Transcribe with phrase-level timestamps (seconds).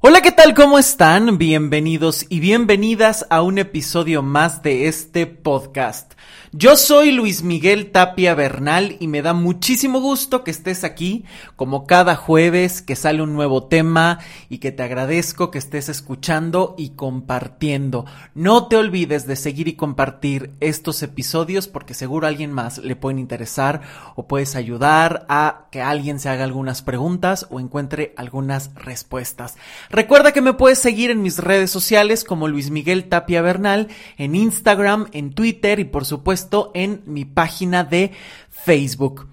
[0.00, 0.54] Hola, ¿qué tal?
[0.54, 1.38] ¿Cómo están?
[1.38, 6.12] Bienvenidos y bienvenidas a un episodio más de este podcast.
[6.52, 11.86] Yo soy Luis Miguel Tapia Bernal y me da muchísimo gusto que estés aquí, como
[11.86, 16.90] cada jueves que sale un nuevo tema y que te agradezco que estés escuchando y
[16.90, 18.06] compartiendo.
[18.34, 22.96] No te olvides de seguir y compartir estos episodios porque seguro a alguien más le
[22.96, 23.82] pueden interesar
[24.16, 29.58] o puedes ayudar a que alguien se haga algunas preguntas o encuentre algunas respuestas.
[29.90, 34.34] Recuerda que me puedes seguir en mis redes sociales como Luis Miguel Tapia Bernal, en
[34.34, 36.37] Instagram, en Twitter y por supuesto
[36.74, 38.12] en mi página de
[38.50, 39.28] Facebook.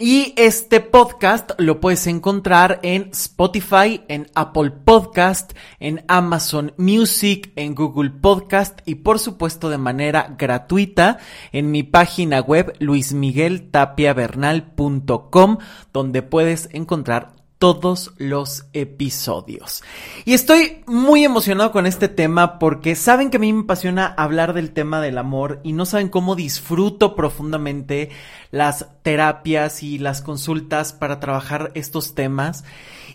[0.00, 7.74] Y este podcast lo puedes encontrar en Spotify, en Apple Podcast, en Amazon Music, en
[7.74, 11.18] Google Podcast y por supuesto de manera gratuita
[11.50, 15.58] en mi página web luismigueltapiavernal.com
[15.92, 19.82] donde puedes encontrar todos los episodios.
[20.24, 24.54] Y estoy muy emocionado con este tema porque saben que a mí me apasiona hablar
[24.54, 28.10] del tema del amor y no saben cómo disfruto profundamente
[28.52, 32.64] las terapias y las consultas para trabajar estos temas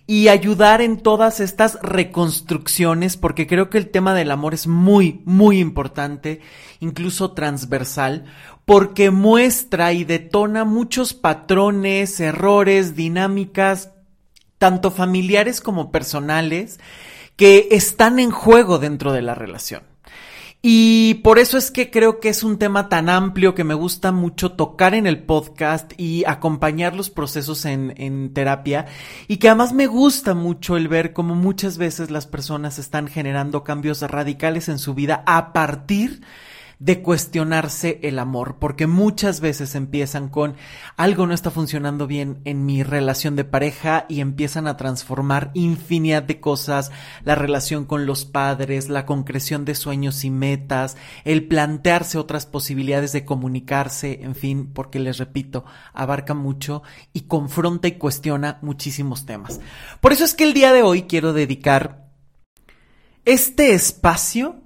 [0.06, 5.22] y ayudar en todas estas reconstrucciones porque creo que el tema del amor es muy,
[5.24, 6.42] muy importante,
[6.82, 8.26] incluso transversal,
[8.66, 13.93] porque muestra y detona muchos patrones, errores, dinámicas
[14.64, 16.80] tanto familiares como personales,
[17.36, 19.84] que están en juego dentro de la relación.
[20.62, 24.14] Y por eso es que creo que es un tema tan amplio que me gusta
[24.14, 28.86] mucho tocar en el podcast y acompañar los procesos en, terapia
[29.28, 33.66] y que además me gusta mucho el ver cómo muchas veces las personas están generando
[33.66, 36.53] cambios radicales en su vida a partir de
[37.02, 40.56] cuestionarse el amor, porque muchas veces empiezan con
[40.98, 46.24] algo no está funcionando bien en mi relación de pareja y empiezan a transformar infinidad
[46.24, 46.92] de cosas,
[47.24, 53.14] la relación con los padres, la concreción de sueños y metas, el plantearse otras posibilidades
[53.14, 55.64] de comunicarse, en fin, porque les repito,
[55.94, 59.62] abarca mucho y confronta y cuestiona muchísimos temas.
[60.02, 62.10] Por eso es que el día de hoy quiero dedicar
[63.24, 64.58] este espacio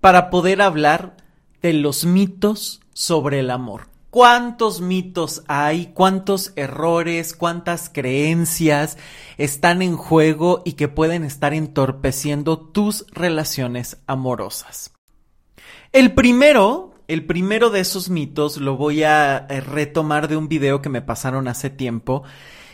[0.00, 1.19] para poder hablar
[1.62, 3.88] de los mitos sobre el amor.
[4.10, 5.92] ¿Cuántos mitos hay?
[5.94, 7.32] ¿Cuántos errores?
[7.32, 8.98] ¿Cuántas creencias
[9.38, 14.92] están en juego y que pueden estar entorpeciendo tus relaciones amorosas?
[15.92, 20.82] El primero, el primero de esos mitos lo voy a eh, retomar de un video
[20.82, 22.24] que me pasaron hace tiempo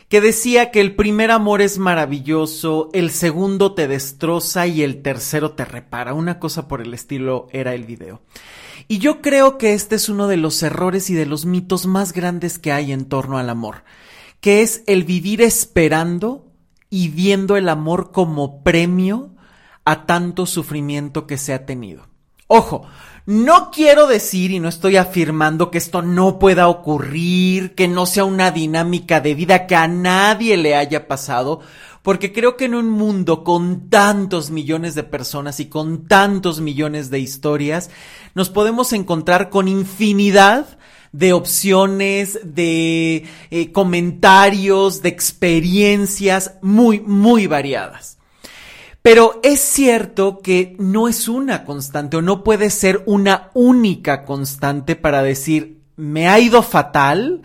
[0.09, 5.53] que decía que el primer amor es maravilloso, el segundo te destroza y el tercero
[5.53, 6.15] te repara.
[6.15, 8.21] Una cosa por el estilo era el video.
[8.89, 12.13] Y yo creo que este es uno de los errores y de los mitos más
[12.13, 13.85] grandes que hay en torno al amor,
[14.41, 16.53] que es el vivir esperando
[16.89, 19.35] y viendo el amor como premio
[19.85, 22.07] a tanto sufrimiento que se ha tenido.
[22.47, 22.87] Ojo,
[23.27, 28.25] no quiero decir y no estoy afirmando que esto no pueda ocurrir, que no sea
[28.25, 31.61] una dinámica de vida que a nadie le haya pasado,
[32.06, 37.11] porque creo que en un mundo con tantos millones de personas y con tantos millones
[37.11, 37.91] de historias,
[38.33, 40.78] nos podemos encontrar con infinidad
[41.11, 48.19] de opciones, de eh, comentarios, de experiencias muy, muy variadas.
[49.03, 54.94] Pero es cierto que no es una constante o no puede ser una única constante
[54.94, 57.43] para decir, me ha ido fatal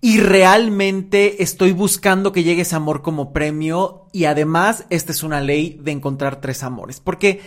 [0.00, 5.40] y realmente estoy buscando que llegue ese amor como premio y además esta es una
[5.40, 7.00] ley de encontrar tres amores.
[7.00, 7.40] Porque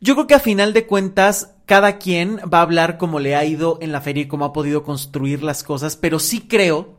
[0.00, 3.44] yo creo que a final de cuentas cada quien va a hablar como le ha
[3.44, 6.98] ido en la feria y cómo ha podido construir las cosas, pero sí creo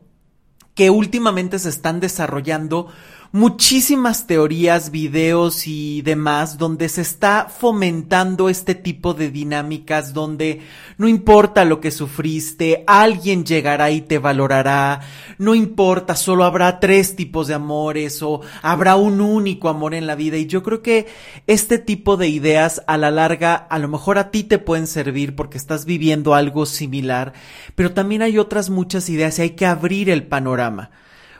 [0.74, 2.88] que últimamente se están desarrollando
[3.32, 10.60] muchísimas teorías, videos y demás donde se está fomentando este tipo de dinámicas donde
[10.98, 15.00] no importa lo que sufriste, alguien llegará y te valorará,
[15.38, 20.14] no importa, solo habrá tres tipos de amores o habrá un único amor en la
[20.14, 20.36] vida.
[20.36, 21.06] Y yo creo que
[21.46, 25.34] este tipo de ideas a la larga a lo mejor a ti te pueden servir
[25.34, 27.32] porque estás viviendo algo similar,
[27.74, 30.90] pero también hay otras muchas ideas y hay que abrir el panorama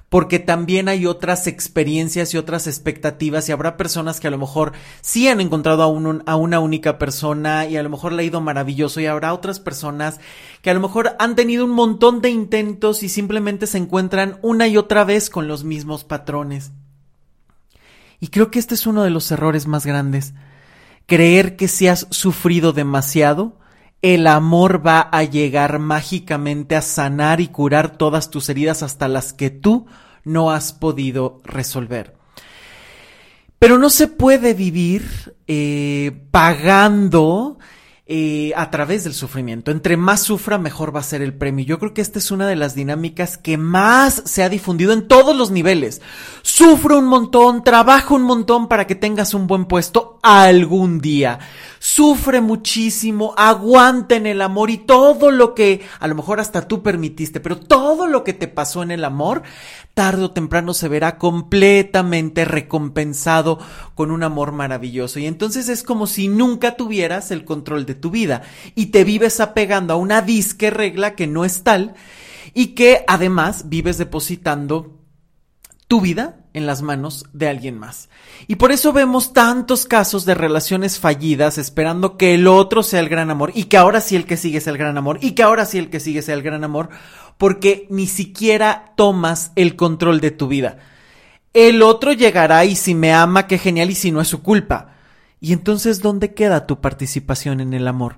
[0.09, 4.73] porque también hay otras experiencias y otras expectativas y habrá personas que a lo mejor
[5.01, 9.01] sí han encontrado a, una única persona y a lo mejor le ha ido maravilloso
[9.01, 10.21] y habrá otras personas
[10.63, 14.69] que a lo mejor han tenido un montón de intentos y simplemente se encuentran una
[14.69, 16.71] y otra vez con los mismos patrones.
[18.21, 20.35] Y creo que este es uno de los errores más grandes.
[21.07, 23.59] Creer que si has sufrido demasiado,
[24.03, 29.33] el amor va a llegar mágicamente a sanar y curar todas tus heridas hasta las
[29.33, 29.87] que tú
[30.25, 32.17] no has podido resolver.
[33.59, 37.59] Pero no se puede vivir eh, pagando
[38.09, 39.73] eh, a través del sufrimiento.
[39.73, 41.65] Entre más sufra, mejor va a ser el premio.
[41.65, 45.09] Yo creo que esta es una de las dinámicas que más se ha difundido en
[45.09, 46.01] todos los niveles.
[46.43, 51.41] Sufro un montón, trabajo un montón para que tengas un buen puesto algún día.
[51.79, 56.83] Sufre muchísimo, aguanta en el amor y todo lo que a lo mejor hasta tú
[56.83, 59.43] permitiste, pero todo lo que te pasó en el amor,
[59.95, 63.59] tarde o temprano se verá completamente recompensado
[63.95, 65.19] con un amor maravilloso.
[65.19, 68.43] Y entonces es como si nunca tuvieras el control de tu vida
[68.75, 71.95] y te vives apegando a una disque regla que no es tal
[72.55, 74.99] y que además vives depositando
[75.89, 78.09] tu vida en las manos de alguien más.
[78.49, 83.11] Y por eso vemos tantos casos de relaciones fallidas esperando que el otro sea el
[83.11, 85.43] gran amor y que ahora sí el que sigue sea el gran amor y que
[85.43, 86.89] ahora sí el que sigue sea el gran amor
[87.37, 90.79] porque ni siquiera tomas el control de tu vida.
[91.53, 94.95] El otro llegará y si me ama, qué genial y si no es su culpa.
[95.41, 98.17] Y entonces, ¿dónde queda tu participación en el amor?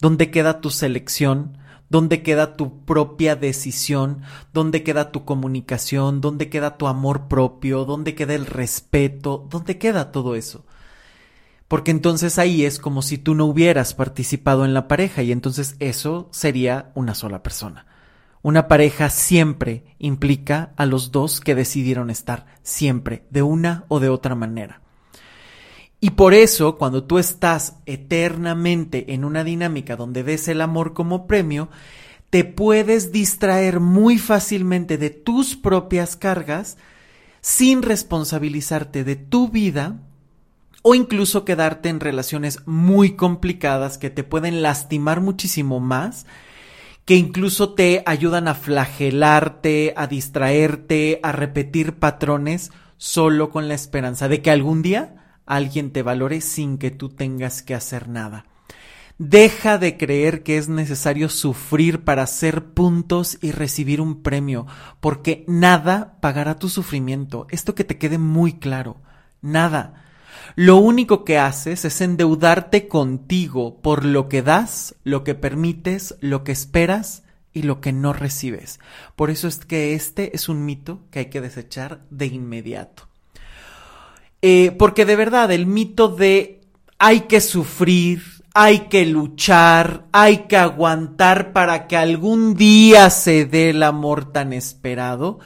[0.00, 1.56] ¿Dónde queda tu selección?
[1.90, 4.22] ¿Dónde queda tu propia decisión?
[4.54, 6.20] ¿Dónde queda tu comunicación?
[6.20, 7.84] ¿Dónde queda tu amor propio?
[7.84, 9.46] ¿Dónde queda el respeto?
[9.50, 10.64] ¿Dónde queda todo eso?
[11.66, 15.74] Porque entonces ahí es como si tú no hubieras participado en la pareja y entonces
[15.80, 17.86] eso sería una sola persona.
[18.40, 24.10] Una pareja siempre implica a los dos que decidieron estar, siempre, de una o de
[24.10, 24.79] otra manera.
[26.00, 31.26] Y por eso, cuando tú estás eternamente en una dinámica donde ves el amor como
[31.26, 31.68] premio,
[32.30, 36.78] te puedes distraer muy fácilmente de tus propias cargas
[37.42, 39.98] sin responsabilizarte de tu vida
[40.82, 46.24] o incluso quedarte en relaciones muy complicadas que te pueden lastimar muchísimo más,
[47.04, 54.28] que incluso te ayudan a flagelarte, a distraerte, a repetir patrones solo con la esperanza
[54.28, 55.19] de que algún día
[55.50, 58.46] alguien te valore sin que tú tengas que hacer nada.
[59.18, 64.66] Deja de creer que es necesario sufrir para hacer puntos y recibir un premio,
[65.00, 67.46] porque nada pagará tu sufrimiento.
[67.50, 68.96] Esto que te quede muy claro.
[69.42, 70.04] Nada.
[70.54, 76.44] Lo único que haces es endeudarte contigo por lo que das, lo que permites, lo
[76.44, 78.80] que esperas y lo que no recibes.
[79.16, 83.09] Por eso es que este es un mito que hay que desechar de inmediato.
[84.42, 86.60] Eh, porque de verdad el mito de
[86.98, 88.22] hay que sufrir,
[88.54, 94.52] hay que luchar, hay que aguantar para que algún día se dé el amor tan
[94.52, 95.38] esperado,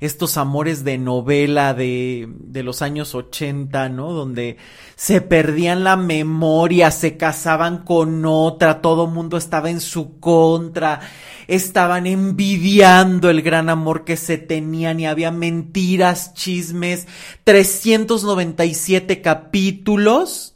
[0.00, 4.12] estos amores de novela de, de los años 80, ¿no?
[4.12, 4.56] Donde
[4.96, 11.00] se perdían la memoria, se casaban con otra, todo mundo estaba en su contra,
[11.48, 17.06] estaban envidiando el gran amor que se tenían y había mentiras, chismes,
[17.44, 20.54] 397 capítulos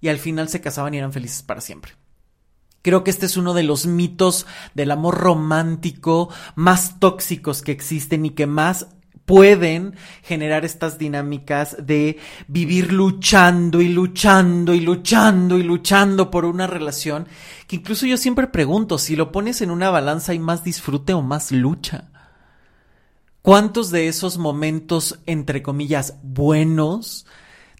[0.00, 2.01] y al final se casaban y eran felices para siempre.
[2.82, 8.26] Creo que este es uno de los mitos del amor romántico más tóxicos que existen
[8.26, 8.88] y que más
[9.24, 12.18] pueden generar estas dinámicas de
[12.48, 17.28] vivir luchando y luchando y luchando y luchando por una relación
[17.68, 21.22] que incluso yo siempre pregunto si lo pones en una balanza hay más disfrute o
[21.22, 22.08] más lucha.
[23.42, 27.26] ¿Cuántos de esos momentos, entre comillas, buenos,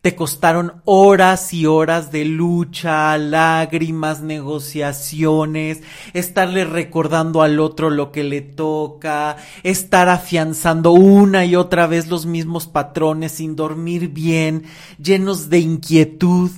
[0.03, 5.81] te costaron horas y horas de lucha, lágrimas, negociaciones,
[6.13, 12.27] estarle recordando al otro lo que le toca, estar afianzando una y otra vez los
[12.27, 14.65] mismos patrones sin dormir bien,
[15.01, 16.51] llenos de inquietud.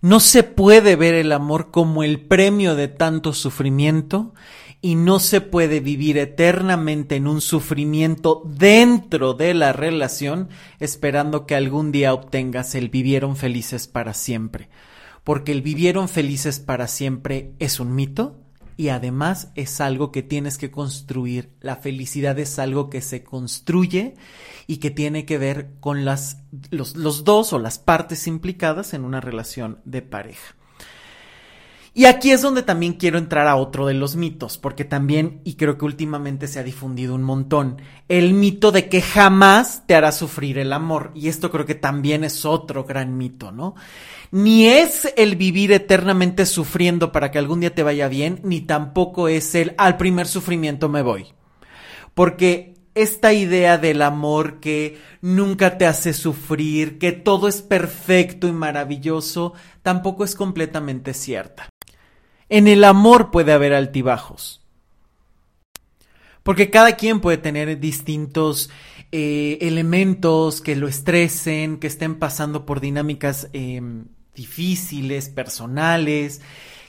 [0.00, 4.32] No se puede ver el amor como el premio de tanto sufrimiento
[4.80, 11.56] y no se puede vivir eternamente en un sufrimiento dentro de la relación esperando que
[11.56, 14.68] algún día obtengas el vivieron felices para siempre.
[15.24, 18.40] Porque el vivieron felices para siempre es un mito
[18.76, 21.50] y además es algo que tienes que construir.
[21.60, 24.14] La felicidad es algo que se construye
[24.68, 29.04] y que tiene que ver con las, los, los dos o las partes implicadas en
[29.04, 30.54] una relación de pareja.
[31.98, 35.54] Y aquí es donde también quiero entrar a otro de los mitos, porque también, y
[35.54, 40.12] creo que últimamente se ha difundido un montón, el mito de que jamás te hará
[40.12, 41.10] sufrir el amor.
[41.16, 43.74] Y esto creo que también es otro gran mito, ¿no?
[44.30, 49.26] Ni es el vivir eternamente sufriendo para que algún día te vaya bien, ni tampoco
[49.26, 51.26] es el al primer sufrimiento me voy.
[52.14, 58.52] Porque esta idea del amor que nunca te hace sufrir, que todo es perfecto y
[58.52, 61.68] maravilloso, tampoco es completamente cierta.
[62.48, 64.62] En el amor puede haber altibajos.
[66.42, 68.70] Porque cada quien puede tener distintos
[69.12, 76.40] eh, elementos que lo estresen, que estén pasando por dinámicas em, difíciles, personales,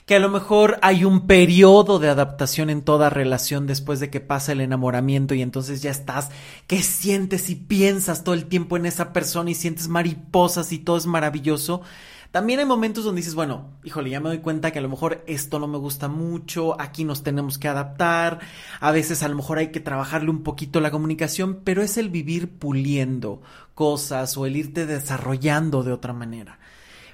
[0.06, 4.20] que a lo mejor hay un periodo de adaptación en toda relación después de que
[4.20, 6.30] pasa el enamoramiento y entonces ya estás,
[6.66, 10.96] que sientes y piensas todo el tiempo en esa persona y sientes mariposas y todo
[10.96, 11.82] es maravilloso.
[12.30, 15.24] También hay momentos donde dices, bueno, híjole, ya me doy cuenta que a lo mejor
[15.26, 18.38] esto no me gusta mucho, aquí nos tenemos que adaptar,
[18.78, 22.08] a veces a lo mejor hay que trabajarle un poquito la comunicación, pero es el
[22.08, 23.42] vivir puliendo
[23.74, 26.60] cosas o el irte desarrollando de otra manera.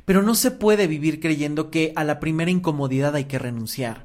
[0.04, 4.04] Pero no se puede vivir creyendo que a la primera incomodidad hay que renunciar.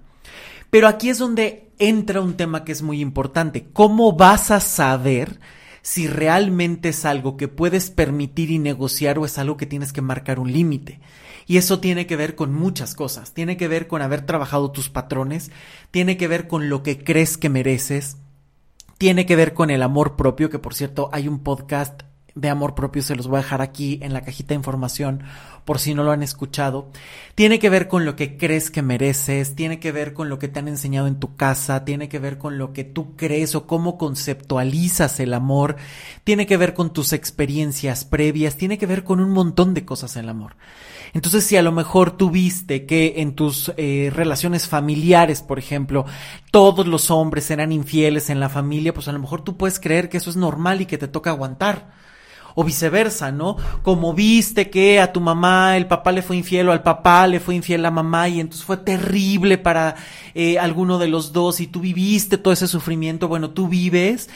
[0.69, 3.67] Pero aquí es donde entra un tema que es muy importante.
[3.73, 5.41] ¿Cómo vas a saber
[5.81, 10.01] si realmente es algo que puedes permitir y negociar o es algo que tienes que
[10.01, 10.99] marcar un límite.
[11.47, 13.33] Y eso tiene que ver con muchas cosas.
[13.33, 15.51] Tiene que ver con haber trabajado tus patrones,
[15.89, 18.17] tiene que ver con lo que crees que mereces,
[18.97, 22.03] tiene que ver con el amor propio, que por cierto hay un podcast
[22.35, 25.23] de amor propio, se los voy a dejar aquí en la cajita de información
[25.65, 26.89] por si no lo han escuchado.
[27.35, 30.47] Tiene que ver con lo que crees que mereces, tiene que ver con lo que
[30.47, 33.67] te han enseñado en tu casa, tiene que ver con lo que tú crees o
[33.67, 35.75] cómo conceptualizas el amor,
[36.23, 40.15] tiene que ver con tus experiencias previas, tiene que ver con un montón de cosas
[40.17, 40.55] el amor.
[41.13, 46.05] Entonces, si a lo mejor tuviste que en tus eh, relaciones familiares, por ejemplo,
[46.51, 50.07] todos los hombres eran infieles en la familia, pues a lo mejor tú puedes creer
[50.07, 52.00] que eso es normal y que te toca aguantar
[52.55, 53.57] o viceversa, ¿no?
[53.81, 57.39] Como viste que a tu mamá el papá le fue infiel o al papá le
[57.39, 59.95] fue infiel la mamá y entonces fue terrible para
[60.33, 64.29] eh, alguno de los dos y tú viviste todo ese sufrimiento, bueno, tú vives,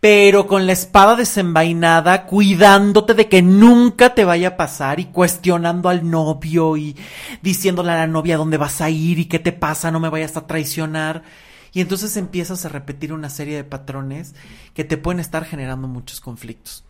[0.00, 5.88] pero con la espada desenvainada, cuidándote de que nunca te vaya a pasar y cuestionando
[5.88, 6.96] al novio y
[7.42, 10.36] diciéndole a la novia dónde vas a ir y qué te pasa, no me vayas
[10.36, 11.24] a traicionar.
[11.72, 14.34] Y entonces empiezas a repetir una serie de patrones
[14.72, 16.84] que te pueden estar generando muchos conflictos.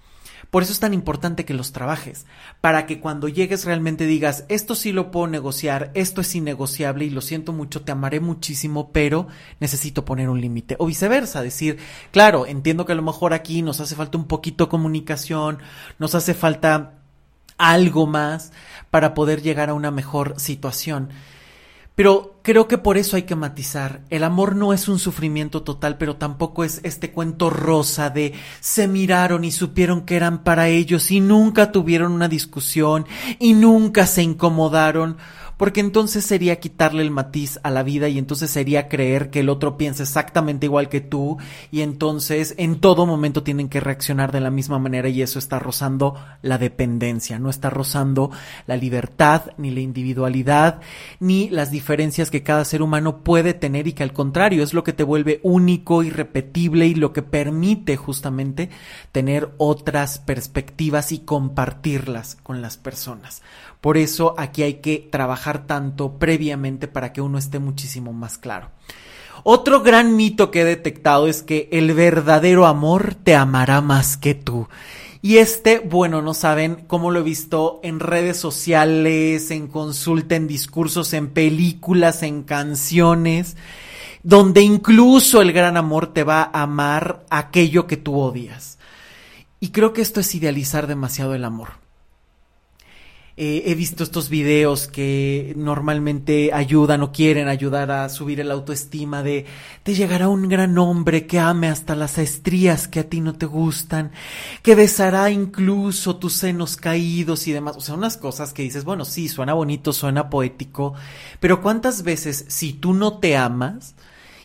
[0.50, 2.24] Por eso es tan importante que los trabajes,
[2.62, 7.10] para que cuando llegues realmente digas, esto sí lo puedo negociar, esto es innegociable y
[7.10, 9.26] lo siento mucho, te amaré muchísimo, pero
[9.60, 10.76] necesito poner un límite.
[10.78, 11.78] O viceversa, decir,
[12.12, 15.58] claro, entiendo que a lo mejor aquí nos hace falta un poquito de comunicación,
[15.98, 16.94] nos hace falta
[17.58, 18.52] algo más
[18.90, 21.10] para poder llegar a una mejor situación.
[21.98, 24.02] Pero creo que por eso hay que matizar.
[24.08, 28.86] El amor no es un sufrimiento total, pero tampoco es este cuento rosa de se
[28.86, 33.04] miraron y supieron que eran para ellos y nunca tuvieron una discusión
[33.40, 35.16] y nunca se incomodaron
[35.58, 39.50] porque entonces sería quitarle el matiz a la vida y entonces sería creer que el
[39.50, 41.36] otro piensa exactamente igual que tú
[41.70, 45.58] y entonces en todo momento tienen que reaccionar de la misma manera y eso está
[45.58, 48.30] rozando la dependencia, no está rozando
[48.66, 50.80] la libertad ni la individualidad
[51.20, 54.84] ni las diferencias que cada ser humano puede tener y que al contrario es lo
[54.84, 58.70] que te vuelve único, irrepetible y lo que permite justamente
[59.10, 63.42] tener otras perspectivas y compartirlas con las personas.
[63.80, 68.70] Por eso aquí hay que trabajar tanto previamente para que uno esté muchísimo más claro.
[69.44, 74.34] Otro gran mito que he detectado es que el verdadero amor te amará más que
[74.34, 74.68] tú.
[75.20, 80.46] Y este, bueno, no saben cómo lo he visto en redes sociales, en consulta, en
[80.46, 83.56] discursos, en películas, en canciones,
[84.22, 88.78] donde incluso el gran amor te va a amar aquello que tú odias.
[89.60, 91.87] Y creo que esto es idealizar demasiado el amor.
[93.40, 99.22] Eh, he visto estos videos que normalmente ayudan o quieren ayudar a subir el autoestima
[99.22, 99.46] de
[99.84, 103.46] te llegará un gran hombre que ame hasta las estrías que a ti no te
[103.46, 104.10] gustan,
[104.60, 107.76] que besará incluso tus senos caídos y demás.
[107.76, 110.94] O sea, unas cosas que dices, bueno, sí, suena bonito, suena poético,
[111.38, 113.94] pero ¿cuántas veces si tú no te amas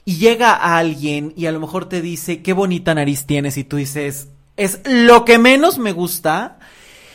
[0.06, 3.78] y llega alguien y a lo mejor te dice, qué bonita nariz tienes y tú
[3.78, 6.60] dices, es lo que menos me gusta,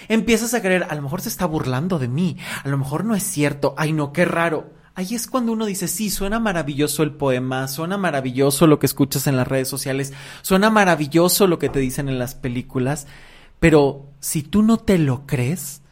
[0.09, 3.15] empiezas a creer, a lo mejor se está burlando de mí, a lo mejor no
[3.15, 4.73] es cierto, ay no, qué raro.
[4.95, 9.29] Ahí es cuando uno dice, sí, suena maravilloso el poema, suena maravilloso lo que escuchas
[9.29, 10.12] en las redes sociales,
[10.43, 13.07] suena maravilloso lo que te dicen en las películas,
[13.61, 15.83] pero si tú no te lo crees,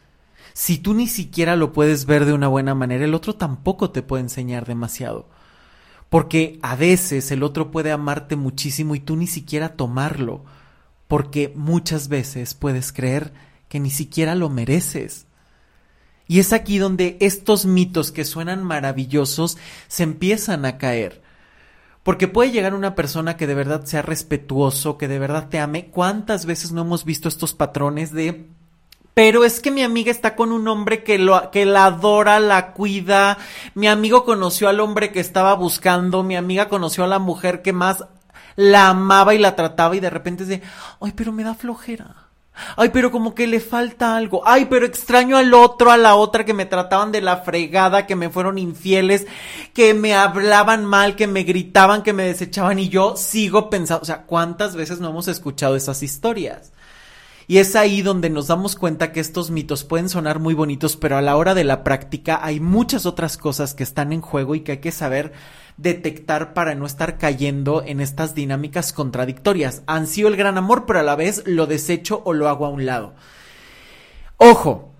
[0.53, 4.01] si tú ni siquiera lo puedes ver de una buena manera, el otro tampoco te
[4.01, 5.29] puede enseñar demasiado.
[6.09, 10.45] Porque a veces el otro puede amarte muchísimo y tú ni siquiera tomarlo.
[11.07, 13.33] Porque muchas veces puedes creer
[13.69, 15.25] que ni siquiera lo mereces.
[16.27, 19.57] Y es aquí donde estos mitos que suenan maravillosos
[19.87, 21.21] se empiezan a caer.
[22.03, 25.87] Porque puede llegar una persona que de verdad sea respetuoso, que de verdad te ame.
[25.87, 28.47] ¿Cuántas veces no hemos visto estos patrones de
[29.17, 32.73] pero es que mi amiga está con un hombre que, lo, que la adora, la
[32.73, 33.39] cuida.
[33.73, 36.21] Mi amigo conoció al hombre que estaba buscando.
[36.21, 38.05] Mi amiga conoció a la mujer que más
[38.55, 40.61] la amaba y la trataba y de repente es de,
[41.01, 42.26] ay, pero me da flojera.
[42.75, 44.41] Ay, pero como que le falta algo.
[44.45, 48.15] Ay, pero extraño al otro, a la otra que me trataban de la fregada, que
[48.15, 49.27] me fueron infieles,
[49.73, 54.05] que me hablaban mal, que me gritaban, que me desechaban y yo sigo pensando, o
[54.05, 56.71] sea, ¿cuántas veces no hemos escuchado esas historias?
[57.49, 61.15] Y es ahí donde nos damos cuenta que estos mitos pueden sonar muy bonitos, pero
[61.15, 64.61] a la hora de la práctica hay muchas otras cosas que están en juego y
[64.61, 65.31] que hay que saber
[65.77, 69.83] detectar para no estar cayendo en estas dinámicas contradictorias.
[69.85, 72.85] Ansío el gran amor, pero a la vez lo desecho o lo hago a un
[72.85, 73.13] lado.
[74.37, 74.91] Ojo,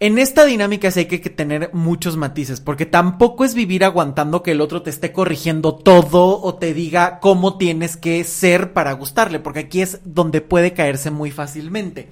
[0.00, 4.50] en esta dinámica sí hay que tener muchos matices, porque tampoco es vivir aguantando que
[4.50, 9.38] el otro te esté corrigiendo todo o te diga cómo tienes que ser para gustarle,
[9.38, 12.08] porque aquí es donde puede caerse muy fácilmente.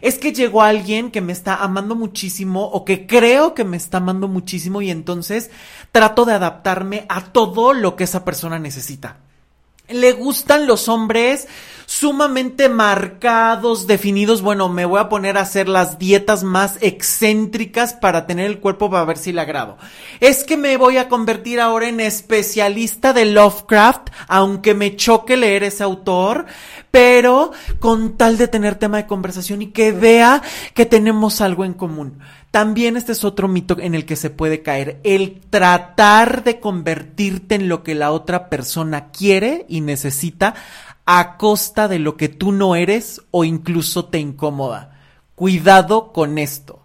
[0.00, 3.98] Es que llegó alguien que me está amando muchísimo o que creo que me está
[3.98, 5.50] amando muchísimo y entonces
[5.90, 9.18] trato de adaptarme a todo lo que esa persona necesita.
[9.88, 11.48] Le gustan los hombres
[11.92, 14.40] sumamente marcados, definidos.
[14.40, 18.90] Bueno, me voy a poner a hacer las dietas más excéntricas para tener el cuerpo
[18.90, 19.76] para ver si le agrado.
[20.18, 25.64] Es que me voy a convertir ahora en especialista de Lovecraft, aunque me choque leer
[25.64, 26.46] ese autor,
[26.90, 31.74] pero con tal de tener tema de conversación y que vea que tenemos algo en
[31.74, 32.20] común.
[32.50, 37.54] También este es otro mito en el que se puede caer, el tratar de convertirte
[37.54, 40.54] en lo que la otra persona quiere y necesita
[41.06, 45.00] a costa de lo que tú no eres o incluso te incomoda.
[45.34, 46.81] Cuidado con esto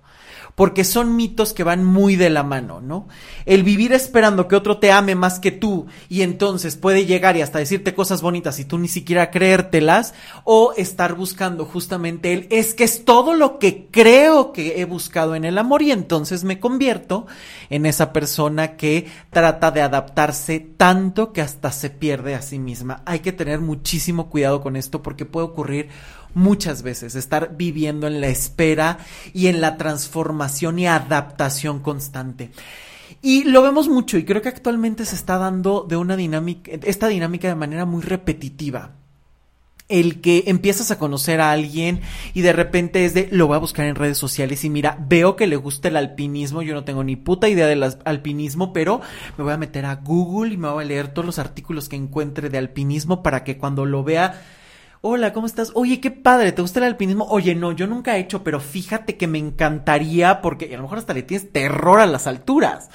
[0.57, 3.07] porque son mitos que van muy de la mano, ¿no?
[3.45, 7.43] El vivir esperando que otro te ame más que tú y entonces puede llegar y
[7.43, 12.73] hasta decirte cosas bonitas y tú ni siquiera creértelas, o estar buscando justamente el es
[12.73, 16.59] que es todo lo que creo que he buscado en el amor y entonces me
[16.59, 17.27] convierto
[17.69, 23.03] en esa persona que trata de adaptarse tanto que hasta se pierde a sí misma.
[23.05, 25.89] Hay que tener muchísimo cuidado con esto porque puede ocurrir
[26.33, 28.99] muchas veces, estar viviendo en la espera
[29.33, 32.51] y en la transformación y adaptación constante.
[33.21, 37.07] Y lo vemos mucho y creo que actualmente se está dando de una dinámica, esta
[37.07, 38.91] dinámica de manera muy repetitiva.
[39.89, 42.01] El que empiezas a conocer a alguien
[42.33, 45.37] y de repente es de lo voy a buscar en redes sociales y mira, veo
[45.37, 48.99] que le gusta el alpinismo, yo no tengo ni puta idea del alpinismo, pero
[49.37, 51.95] me voy a meter a Google y me voy a leer todos los artículos que
[51.95, 54.41] encuentre de alpinismo para que cuando lo vea
[55.01, 55.71] Hola, ¿cómo estás?
[55.75, 57.25] Oye, qué padre, ¿te gusta el alpinismo?
[57.29, 60.97] Oye, no, yo nunca he hecho, pero fíjate que me encantaría porque a lo mejor
[60.97, 62.89] hasta le tienes terror a las alturas.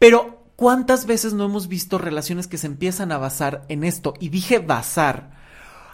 [0.00, 4.14] Pero, ¿cuántas veces no hemos visto relaciones que se empiezan a basar en esto?
[4.18, 5.39] Y dije basar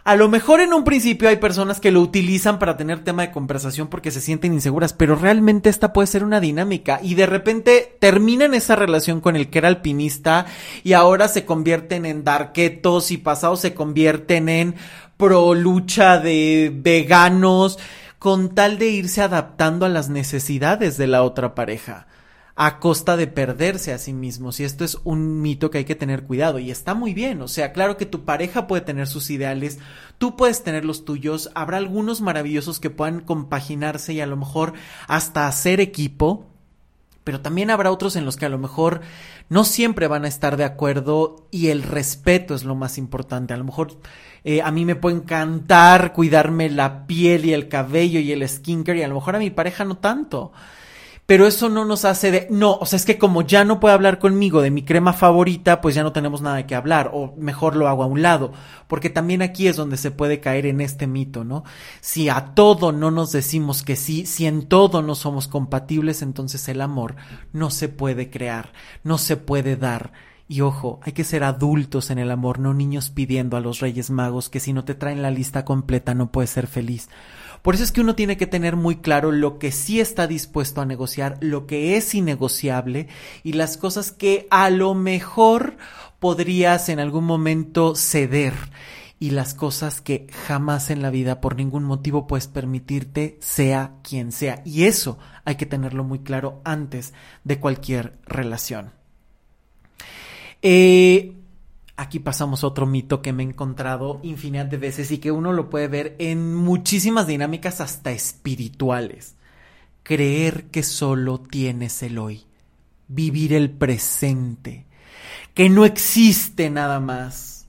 [0.07, 3.33] a lo mejor en un principio hay personas que lo utilizan para tener tema de
[3.33, 7.01] conversación porque se sienten inseguras, pero realmente esta puede ser una dinámica.
[7.03, 10.47] Y de repente terminan esa relación con el que era alpinista
[10.85, 14.77] y ahora se convierten en darquetos y pasados se convierten en
[15.17, 17.81] pro lucha de veganos
[18.21, 22.07] con tal de irse adaptando a las necesidades de la otra pareja
[22.59, 24.59] a costa de perderse a sí mismos.
[24.59, 26.59] Y esto es un mito que hay que tener cuidado.
[26.59, 27.43] Y está muy bien.
[27.43, 29.79] O sea, claro que tu pareja puede tener sus ideales,
[30.17, 31.51] tú puedes tener los tuyos.
[31.55, 34.73] Habrá algunos maravillosos que puedan compaginarse y a lo mejor
[35.07, 36.47] hasta hacer equipo.
[37.25, 39.01] Pero también habrá otros en los que a lo mejor
[39.49, 43.53] no siempre van a estar de acuerdo y el respeto es lo más importante.
[43.53, 43.99] A lo mejor
[44.45, 49.01] eh, a mí me puede encantar cuidarme la piel y el cabello y el skincare
[49.01, 50.53] y a lo mejor a mi pareja no tanto
[51.27, 53.95] pero eso no nos hace de, no, o sea, es que como ya no puede
[53.95, 57.75] hablar conmigo de mi crema favorita, pues ya no tenemos nada de hablar, o mejor
[57.75, 58.53] lo hago a un lado,
[58.87, 61.65] porque también aquí es donde se puede caer en este mito, ¿no?
[62.01, 66.69] Si a todo no nos decimos que sí, si en todo no somos compatibles, entonces
[66.69, 67.17] el amor
[67.53, 70.13] no se puede crear, no se puede dar.
[70.49, 74.11] Y ojo, hay que ser adultos en el amor, no niños pidiendo a los Reyes
[74.11, 77.09] Magos que si no te traen la lista completa no puedes ser feliz.
[77.67, 80.81] Por eso es que uno tiene que tener muy claro lo que sí está dispuesto
[80.81, 83.09] a negociar, lo que es innegociable
[83.43, 85.77] y las cosas que a lo mejor
[86.21, 88.53] podrías en algún momento ceder
[89.19, 94.31] y las cosas que jamás en la vida por ningún motivo puedes permitirte sea quien
[94.31, 94.63] sea.
[94.65, 98.93] Y eso hay que tenerlo muy claro antes de cualquier relación.
[100.63, 101.36] Eh,
[101.97, 105.71] Aquí pasamos otro mito que me he encontrado infinidad de veces y que uno lo
[105.71, 109.37] puede ver en muchísimas dinámicas hasta espirituales.
[110.03, 112.45] Creer que solo tienes el hoy,
[113.09, 114.87] vivir el presente,
[115.55, 117.67] que no existe nada más.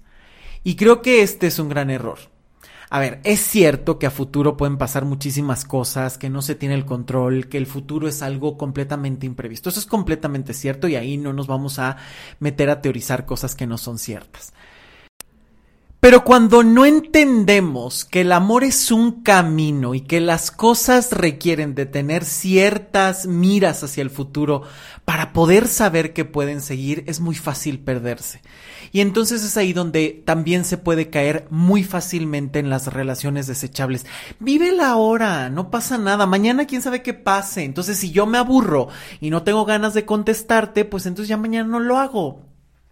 [0.64, 2.20] Y creo que este es un gran error.
[2.90, 6.76] A ver, es cierto que a futuro pueden pasar muchísimas cosas, que no se tiene
[6.76, 9.70] el control, que el futuro es algo completamente imprevisto.
[9.70, 11.98] Eso es completamente cierto y ahí no nos vamos a
[12.40, 14.54] meter a teorizar cosas que no son ciertas.
[16.00, 21.74] Pero cuando no entendemos que el amor es un camino y que las cosas requieren
[21.74, 24.62] de tener ciertas miras hacia el futuro
[25.06, 28.42] para poder saber que pueden seguir, es muy fácil perderse.
[28.92, 34.06] Y entonces es ahí donde también se puede caer muy fácilmente en las relaciones desechables.
[34.40, 37.64] Vive la hora, no pasa nada, mañana quién sabe qué pase.
[37.64, 41.68] Entonces si yo me aburro y no tengo ganas de contestarte, pues entonces ya mañana
[41.68, 42.47] no lo hago.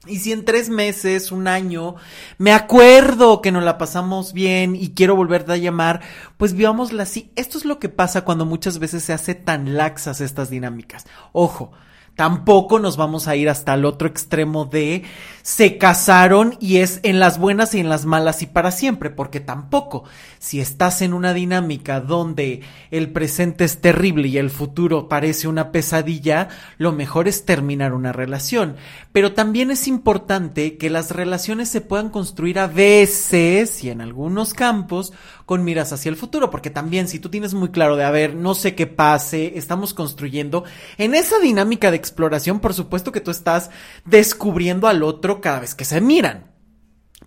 [0.08, 1.96] Y si en tres meses, un año,
[2.38, 6.02] me acuerdo que nos la pasamos bien y quiero volverte a llamar,
[6.38, 7.32] pues vivámosla así.
[7.36, 11.06] Esto es lo que pasa cuando muchas veces se hace tan laxas estas dinámicas.
[11.32, 11.72] Ojo,
[12.16, 15.04] Tampoco nos vamos a ir hasta el otro extremo de
[15.46, 19.40] se casaron y es en las buenas y en las malas y para siempre, porque
[19.40, 20.04] tampoco
[20.40, 25.72] si estás en una dinámica donde el presente es terrible y el futuro parece una
[25.72, 28.76] pesadilla, lo mejor es terminar una relación.
[29.12, 34.56] Pero también es importante que las relaciones se puedan construir a veces y en algunos
[34.56, 35.14] campos
[35.46, 38.34] con miras hacia el futuro, porque también si tú tienes muy claro de, a ver,
[38.34, 40.64] no sé qué pase, estamos construyendo,
[40.98, 43.70] en esa dinámica de exploración, por supuesto que tú estás
[44.06, 46.56] descubriendo al otro cada vez que se miran.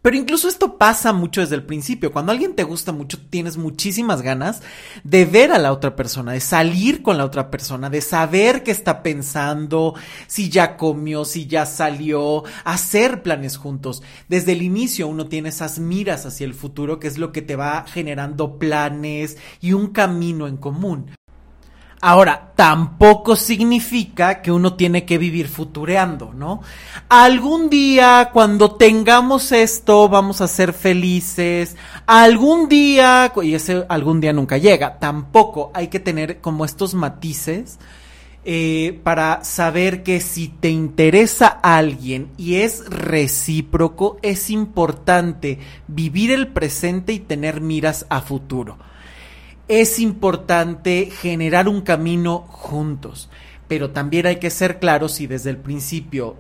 [0.02, 2.12] Pero incluso esto pasa mucho desde el principio.
[2.12, 4.62] Cuando alguien te gusta mucho, tienes muchísimas ganas
[5.02, 8.70] de ver a la otra persona, de salir con la otra persona, de saber qué
[8.70, 9.94] está pensando,
[10.26, 14.02] si ya comió, si ya salió, hacer planes juntos.
[14.28, 17.56] Desde el inicio uno tiene esas miras hacia el futuro, que es lo que te
[17.56, 21.10] va generando planes y un camino en común.
[22.00, 26.62] Ahora, tampoco significa que uno tiene que vivir futureando, ¿no?
[27.08, 31.76] Algún día, cuando tengamos esto, vamos a ser felices.
[32.06, 37.80] Algún día, y ese algún día nunca llega, tampoco hay que tener como estos matices
[38.44, 45.58] eh, para saber que si te interesa alguien y es recíproco, es importante
[45.88, 48.78] vivir el presente y tener miras a futuro
[49.68, 53.28] es importante generar un camino juntos,
[53.68, 56.36] pero también hay que ser claros si desde el principio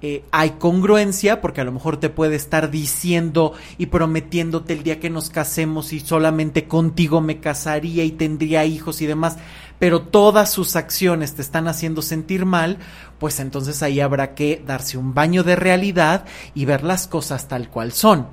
[0.00, 5.00] eh, hay congruencia, porque a lo mejor te puede estar diciendo y prometiéndote el día
[5.00, 9.38] que nos casemos y solamente contigo me casaría y tendría hijos y demás,
[9.80, 12.78] pero todas sus acciones te están haciendo sentir mal,
[13.18, 17.68] pues entonces ahí habrá que darse un baño de realidad y ver las cosas tal
[17.68, 18.28] cual son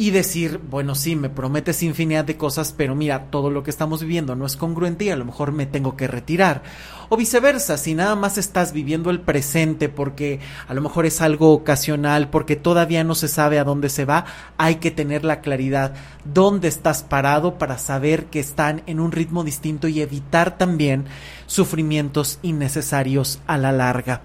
[0.00, 4.00] y decir, bueno, sí, me prometes infinidad de cosas, pero mira, todo lo que estamos
[4.00, 6.62] viviendo no es congruente y a lo mejor me tengo que retirar.
[7.08, 11.52] O viceversa, si nada más estás viviendo el presente porque a lo mejor es algo
[11.52, 14.24] ocasional, porque todavía no se sabe a dónde se va,
[14.56, 19.42] hay que tener la claridad dónde estás parado para saber que están en un ritmo
[19.42, 21.06] distinto y evitar también
[21.46, 24.22] sufrimientos innecesarios a la larga.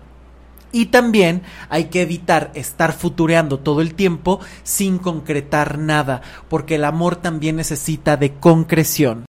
[0.73, 6.83] Y también hay que evitar estar futureando todo el tiempo sin concretar nada, porque el
[6.83, 9.25] amor también necesita de concreción.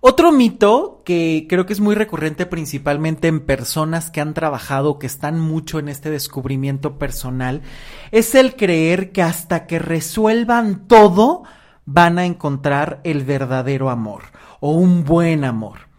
[0.00, 5.06] Otro mito que creo que es muy recurrente principalmente en personas que han trabajado, que
[5.06, 7.62] están mucho en este descubrimiento personal,
[8.10, 11.44] es el creer que hasta que resuelvan todo
[11.84, 14.22] van a encontrar el verdadero amor
[14.58, 15.91] o un buen amor.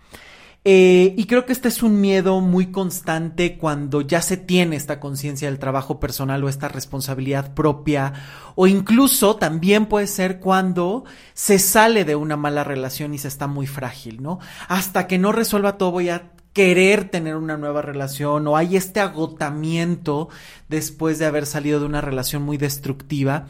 [0.65, 5.01] Eh, y creo que este es un miedo muy constante cuando ya se tiene esta
[5.01, 8.13] conciencia del trabajo personal o esta responsabilidad propia,
[8.55, 13.47] o incluso también puede ser cuando se sale de una mala relación y se está
[13.47, 14.39] muy frágil, ¿no?
[14.69, 18.99] Hasta que no resuelva todo voy a querer tener una nueva relación o hay este
[18.99, 20.29] agotamiento
[20.69, 23.47] después de haber salido de una relación muy destructiva,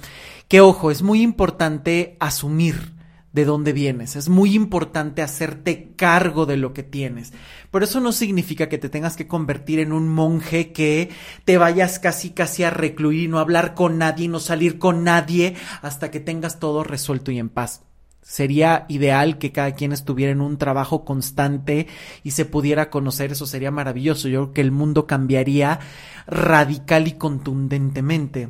[0.48, 2.93] que ojo, es muy importante asumir
[3.34, 4.16] de dónde vienes.
[4.16, 7.34] Es muy importante hacerte cargo de lo que tienes.
[7.72, 11.10] Pero eso no significa que te tengas que convertir en un monje que
[11.44, 15.56] te vayas casi casi a recluir y no hablar con nadie, no salir con nadie
[15.82, 17.82] hasta que tengas todo resuelto y en paz.
[18.22, 21.88] Sería ideal que cada quien estuviera en un trabajo constante
[22.24, 24.30] y se pudiera conocer, eso sería maravilloso.
[24.30, 25.80] Yo creo que el mundo cambiaría
[26.28, 28.50] radical y contundentemente.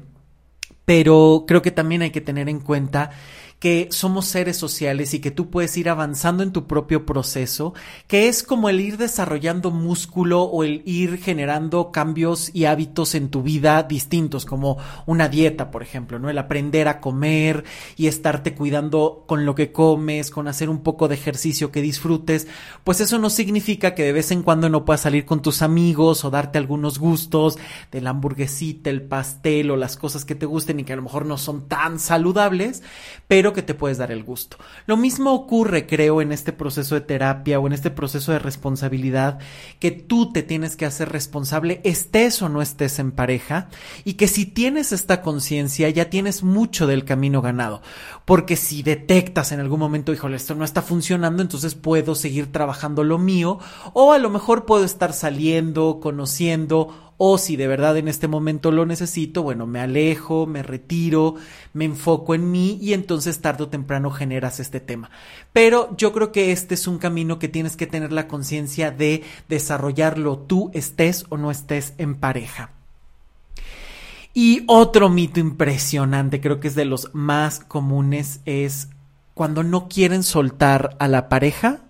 [0.85, 3.11] Pero creo que también hay que tener en cuenta
[3.63, 7.73] que somos seres sociales y que tú puedes ir avanzando en tu propio proceso,
[8.07, 13.29] que es como el ir desarrollando músculo o el ir generando cambios y hábitos en
[13.29, 16.29] tu vida distintos, como una dieta, por ejemplo, ¿no?
[16.29, 17.63] El aprender a comer
[17.95, 22.47] y estarte cuidando con lo que comes, con hacer un poco de ejercicio que disfrutes,
[22.83, 26.25] pues eso no significa que de vez en cuando no puedas salir con tus amigos
[26.25, 27.57] o darte algunos gustos
[27.93, 31.03] de la hamburguesita, el pastel o las cosas que te gusten y que a lo
[31.03, 32.83] mejor no son tan saludables,
[33.29, 34.57] pero que te puedes dar el gusto.
[34.85, 39.39] Lo mismo ocurre, creo, en este proceso de terapia o en este proceso de responsabilidad,
[39.79, 43.69] que tú te tienes que hacer responsable, estés o no estés en pareja,
[44.03, 47.81] y que si tienes esta conciencia, ya tienes mucho del camino ganado.
[48.25, 53.03] Porque si detectas en algún momento, híjole, esto no está funcionando, entonces puedo seguir trabajando
[53.03, 53.59] lo mío,
[53.93, 58.69] o a lo mejor puedo estar saliendo, conociendo, o si de verdad en este momento
[58.69, 61.35] lo necesito, bueno, me alejo, me retiro,
[61.71, 65.09] me enfoco en mí y entonces tarde o temprano generas este tema.
[65.53, 69.23] Pero yo creo que este es un camino que tienes que tener la conciencia de
[69.47, 72.71] desarrollarlo tú estés o no estés en pareja.
[74.33, 78.89] Y otro mito impresionante, creo que es de los más comunes, es
[79.33, 81.83] cuando no quieren soltar a la pareja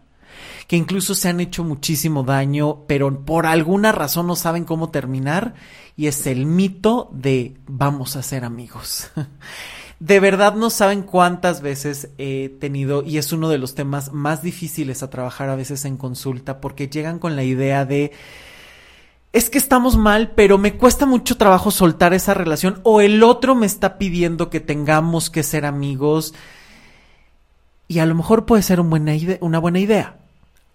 [0.67, 5.54] que incluso se han hecho muchísimo daño, pero por alguna razón no saben cómo terminar,
[5.95, 9.10] y es el mito de vamos a ser amigos.
[9.99, 14.41] de verdad no saben cuántas veces he tenido, y es uno de los temas más
[14.41, 18.12] difíciles a trabajar a veces en consulta, porque llegan con la idea de
[19.34, 23.56] es que estamos mal, pero me cuesta mucho trabajo soltar esa relación o el otro
[23.56, 26.36] me está pidiendo que tengamos que ser amigos
[27.88, 30.23] y a lo mejor puede ser una buena idea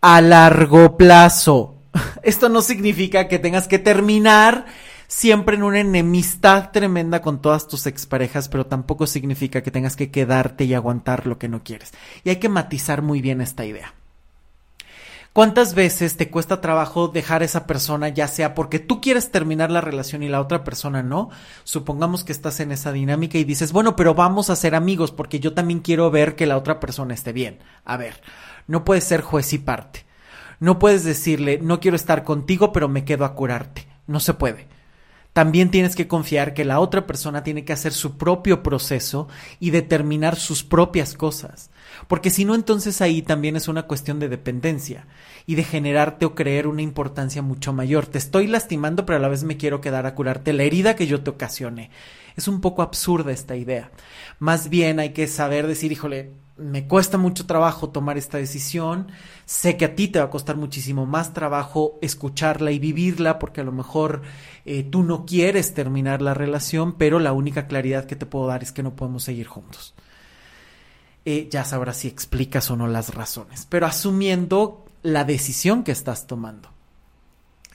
[0.01, 1.77] a largo plazo.
[2.23, 4.67] Esto no significa que tengas que terminar
[5.07, 10.11] siempre en una enemistad tremenda con todas tus exparejas, pero tampoco significa que tengas que
[10.11, 11.93] quedarte y aguantar lo que no quieres.
[12.25, 13.95] Y hay que matizar muy bien esta idea.
[15.33, 19.71] ¿Cuántas veces te cuesta trabajo dejar a esa persona, ya sea porque tú quieres terminar
[19.71, 21.31] la relación y la otra persona no?
[21.65, 25.39] Supongamos que estás en esa dinámica y dices, bueno, pero vamos a ser amigos porque
[25.39, 27.61] yo también quiero ver que la otra persona esté bien.
[27.85, 28.21] A ver,
[28.69, 30.07] no puedes ser juez y parte.
[30.61, 33.89] No puedes decirle, no quiero estar contigo, pero me quedo a curarte.
[34.07, 34.69] No se puede.
[35.33, 39.29] También tienes que confiar que la otra persona tiene que hacer su propio proceso
[39.61, 41.71] y determinar sus propias cosas.
[42.09, 45.07] Porque si no, entonces ahí también es una cuestión de dependencia
[45.47, 48.07] y de generarte o creer una importancia mucho mayor.
[48.07, 51.07] Te estoy lastimando, pero a la vez me quiero quedar a curarte la herida que
[51.07, 51.91] yo te ocasione.
[52.37, 53.93] Es un poco absurda esta idea.
[54.41, 59.09] Más bien hay que saber decir, híjole, me cuesta mucho trabajo tomar esta decisión,
[59.47, 63.61] sé que a ti te va a costar muchísimo más trabajo escucharla y vivirla porque
[63.61, 64.23] a lo mejor
[64.65, 68.63] eh, tú no quieres terminar la relación, pero la única claridad que te puedo dar
[68.63, 69.95] es que no podemos seguir juntos.
[71.25, 76.27] Eh, ya sabrás si explicas o no las razones, pero asumiendo la decisión que estás
[76.27, 76.71] tomando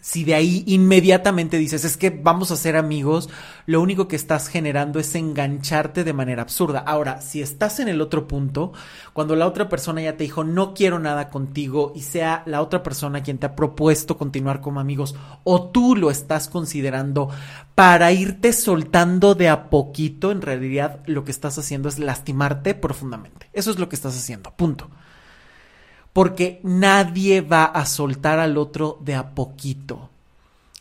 [0.03, 3.29] si de ahí inmediatamente dices es que vamos a ser amigos,
[3.65, 6.79] lo único que estás generando es engancharte de manera absurda.
[6.79, 8.73] Ahora, si estás en el otro punto,
[9.13, 12.83] cuando la otra persona ya te dijo no quiero nada contigo y sea la otra
[12.83, 17.29] persona quien te ha propuesto continuar como amigos o tú lo estás considerando
[17.73, 23.49] para irte soltando de a poquito, en realidad lo que estás haciendo es lastimarte profundamente.
[23.53, 24.89] Eso es lo que estás haciendo, punto
[26.13, 30.09] porque nadie va a soltar al otro de a poquito.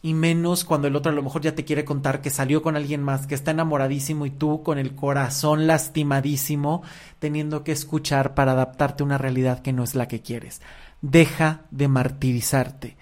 [0.05, 2.77] Y menos cuando el otro a lo mejor ya te quiere contar que salió con
[2.77, 6.83] alguien más, que está enamoradísimo y tú con el corazón lastimadísimo,
[7.21, 10.61] teniendo que escuchar para adaptarte a una realidad que no es la que quieres.
[11.01, 12.97] Deja de martirizarte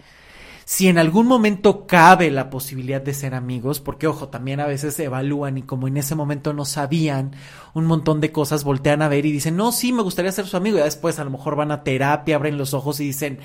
[0.71, 4.97] si en algún momento cabe la posibilidad de ser amigos, porque ojo, también a veces
[5.01, 7.33] evalúan y como en ese momento no sabían
[7.75, 10.57] un montón de cosas, voltean a ver y dicen, no, sí, me gustaría ser su
[10.57, 13.41] amigo, y después a lo mejor van a terapia, abren los ojos y dicen,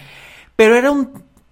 [0.56, 0.94] pero era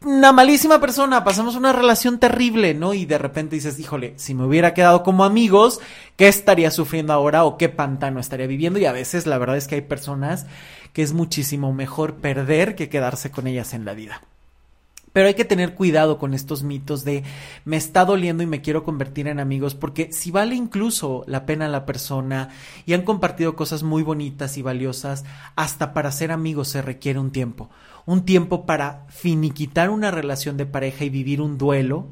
[0.03, 2.93] una malísima persona, pasamos una relación terrible, ¿no?
[2.93, 5.79] Y de repente dices, híjole, si me hubiera quedado como amigos,
[6.17, 8.77] ¿qué estaría sufriendo ahora o qué pantano estaría viviendo?
[8.77, 10.45] Y a veces la verdad es que hay personas
[10.93, 14.21] que es muchísimo mejor perder que quedarse con ellas en la vida.
[15.13, 17.23] Pero hay que tener cuidado con estos mitos de
[17.65, 21.67] me está doliendo y me quiero convertir en amigos, porque si vale incluso la pena
[21.67, 22.49] la persona
[22.87, 25.23] y han compartido cosas muy bonitas y valiosas,
[25.55, 27.69] hasta para ser amigos se requiere un tiempo.
[28.05, 32.09] Un tiempo para finiquitar una relación de pareja y vivir un duelo,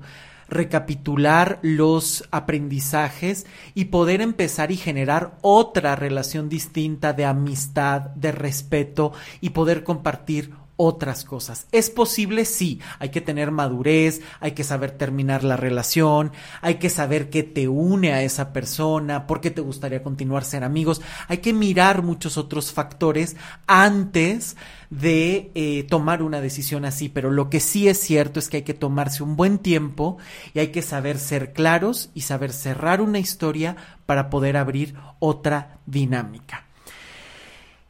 [0.48, 9.14] recapitular los aprendizajes y poder empezar y generar otra relación distinta de amistad, de respeto
[9.40, 11.68] y poder compartir otras cosas.
[11.72, 12.44] ¿Es posible?
[12.44, 12.80] Sí.
[12.98, 17.68] Hay que tener madurez, hay que saber terminar la relación, hay que saber qué te
[17.68, 21.04] une a esa persona, por qué te gustaría continuar ser amigos.
[21.28, 23.36] Hay que mirar muchos otros factores
[23.68, 24.58] antes
[24.90, 28.64] de eh, tomar una decisión así, pero lo que sí es cierto es que hay
[28.64, 30.18] que tomarse un buen tiempo
[30.56, 33.76] y hay que saber ser claros y saber cerrar una historia
[34.08, 36.71] para poder abrir otra dinámica.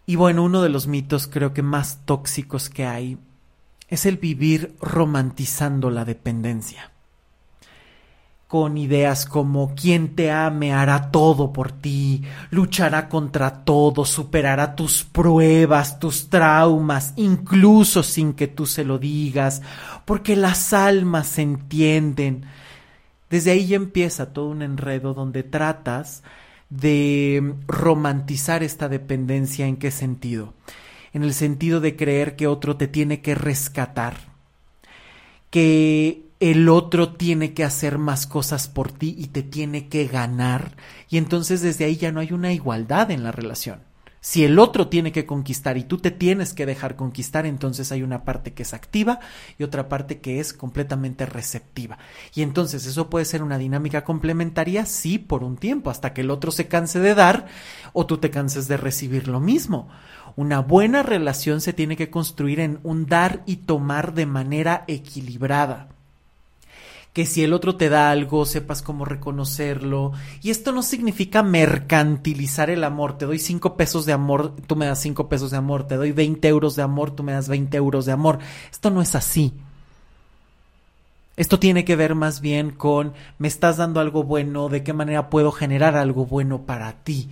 [0.05, 3.17] Y bueno, uno de los mitos creo que más tóxicos que hay
[3.87, 6.91] es el vivir romantizando la dependencia.
[8.51, 15.05] con ideas como quien te ame hará todo por ti, luchará contra todo, superará tus
[15.05, 19.61] pruebas, tus traumas, incluso sin que tú se lo digas,
[20.03, 22.43] porque las almas se entienden.
[23.29, 26.21] Desde ahí empieza todo un enredo donde tratas
[26.71, 30.55] de romantizar esta dependencia en qué sentido?
[31.13, 34.15] En el sentido de creer que otro te tiene que rescatar,
[35.51, 40.77] que el otro tiene que hacer más cosas por ti y te tiene que ganar,
[41.09, 43.90] y entonces desde ahí ya no hay una igualdad en la relación.
[44.23, 48.03] Si el otro tiene que conquistar y tú te tienes que dejar conquistar, entonces hay
[48.03, 49.19] una parte que es activa
[49.57, 51.97] y otra parte que es completamente receptiva.
[52.35, 56.29] Y entonces eso puede ser una dinámica complementaria, sí, por un tiempo, hasta que el
[56.29, 57.47] otro se canse de dar
[57.93, 59.89] o tú te canses de recibir lo mismo.
[60.35, 65.89] Una buena relación se tiene que construir en un dar y tomar de manera equilibrada
[67.13, 70.13] que si el otro te da algo, sepas cómo reconocerlo.
[70.41, 73.17] Y esto no significa mercantilizar el amor.
[73.17, 75.87] Te doy cinco pesos de amor, tú me das cinco pesos de amor.
[75.87, 78.39] Te doy 20 euros de amor, tú me das 20 euros de amor.
[78.71, 79.53] Esto no es así.
[81.35, 85.29] Esto tiene que ver más bien con me estás dando algo bueno, de qué manera
[85.29, 87.29] puedo generar algo bueno para ti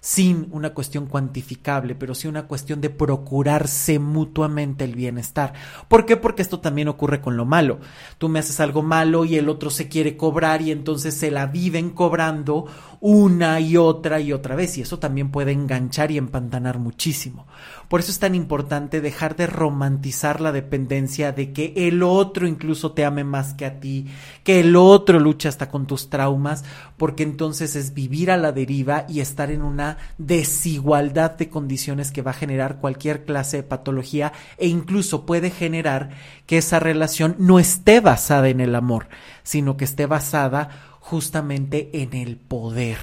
[0.00, 5.52] sin una cuestión cuantificable, pero sí una cuestión de procurarse mutuamente el bienestar.
[5.88, 6.16] ¿Por qué?
[6.16, 7.78] Porque esto también ocurre con lo malo.
[8.18, 11.46] Tú me haces algo malo y el otro se quiere cobrar y entonces se la
[11.46, 12.66] viven cobrando
[13.00, 17.46] una y otra y otra vez y eso también puede enganchar y empantanar muchísimo.
[17.88, 22.92] Por eso es tan importante dejar de romantizar la dependencia de que el otro incluso
[22.92, 24.06] te ame más que a ti,
[24.44, 26.64] que el otro lucha hasta con tus traumas,
[26.96, 29.87] porque entonces es vivir a la deriva y estar en una
[30.18, 36.10] desigualdad de condiciones que va a generar cualquier clase de patología e incluso puede generar
[36.46, 39.08] que esa relación no esté basada en el amor,
[39.42, 42.98] sino que esté basada justamente en el poder.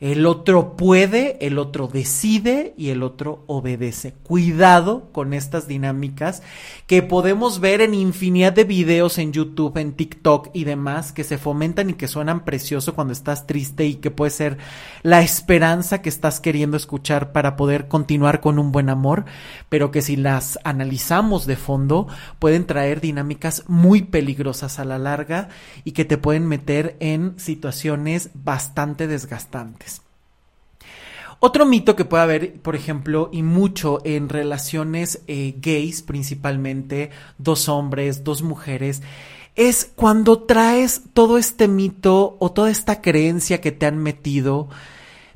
[0.00, 4.12] El otro puede, el otro decide y el otro obedece.
[4.12, 6.42] Cuidado con estas dinámicas
[6.88, 11.38] que podemos ver en infinidad de videos en YouTube, en TikTok y demás que se
[11.38, 14.58] fomentan y que suenan precioso cuando estás triste y que puede ser
[15.04, 19.26] la esperanza que estás queriendo escuchar para poder continuar con un buen amor,
[19.68, 22.08] pero que si las analizamos de fondo
[22.40, 25.50] pueden traer dinámicas muy peligrosas a la larga
[25.84, 30.02] y que te pueden meter en situaciones bastante desgastantes.
[31.40, 37.68] Otro mito que puede haber, por ejemplo, y mucho en relaciones eh, gays, principalmente dos
[37.68, 39.02] hombres, dos mujeres,
[39.54, 44.68] es cuando traes todo este mito o toda esta creencia que te han metido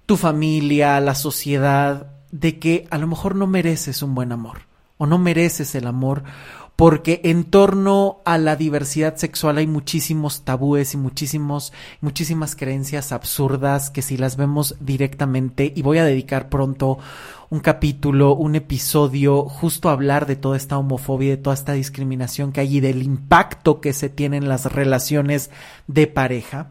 [0.06, 4.62] tu familia, la sociedad, de que a lo mejor no mereces un buen amor
[4.96, 6.24] o no mereces el amor
[6.78, 13.90] porque en torno a la diversidad sexual hay muchísimos tabúes y muchísimos, muchísimas creencias absurdas
[13.90, 17.00] que si las vemos directamente, y voy a dedicar pronto
[17.50, 22.52] un capítulo, un episodio, justo a hablar de toda esta homofobia, de toda esta discriminación
[22.52, 25.50] que hay y del impacto que se tiene en las relaciones
[25.88, 26.68] de pareja.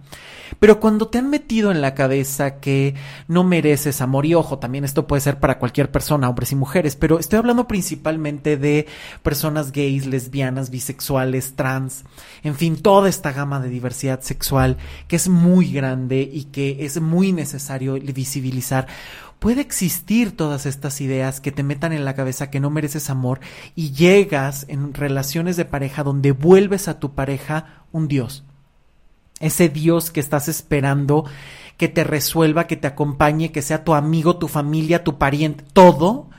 [0.60, 2.96] Pero cuando te han metido en la cabeza que
[3.28, 6.96] no mereces amor, y ojo, también esto puede ser para cualquier persona, hombres y mujeres,
[6.96, 8.88] pero estoy hablando principalmente de
[9.24, 12.04] personas gays, lesbianas, bisexuales, trans,
[12.44, 17.00] en fin, toda esta gama de diversidad sexual que es muy grande y que es
[17.02, 18.88] muy necesario visibilizar.
[19.40, 23.40] Puede existir todas estas ideas que te metan en la cabeza que no mereces amor
[23.76, 28.47] y llegas en relaciones de pareja donde vuelves a tu pareja un Dios
[29.40, 31.26] ese Dios que estás esperando
[31.78, 36.30] que te resuelva, que te acompañe, que sea tu amigo, tu familia, tu pariente, todo.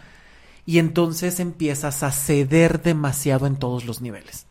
[0.67, 4.47] Y entonces empiezas a ceder demasiado en todos los niveles.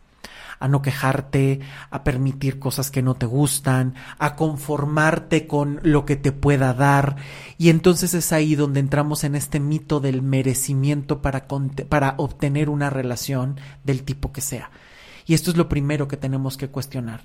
[0.58, 6.16] A no quejarte, a permitir cosas que no te gustan, a conformarte con lo que
[6.16, 7.16] te pueda dar.
[7.58, 11.46] Y entonces es ahí donde entramos en este mito del merecimiento para,
[11.88, 14.72] para obtener una relación del tipo que sea.
[15.26, 17.20] Y esto es lo primero que tenemos que cuestionar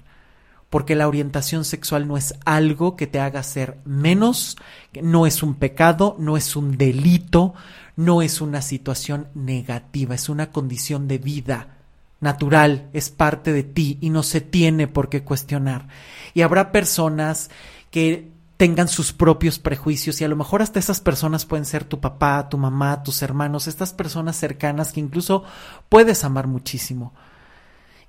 [0.74, 4.58] porque la orientación sexual no es algo que te haga ser menos,
[5.04, 7.54] no es un pecado, no es un delito,
[7.96, 11.78] no es una situación negativa, es una condición de vida
[12.22, 15.90] natural, es parte de ti y no se tiene por qué cuestionar.
[16.34, 17.52] Y habrá personas
[17.92, 22.00] que tengan sus propios prejuicios y a lo mejor hasta esas personas pueden ser tu
[22.00, 25.44] papá, tu mamá, tus hermanos, estas personas cercanas que incluso
[25.88, 27.14] puedes amar muchísimo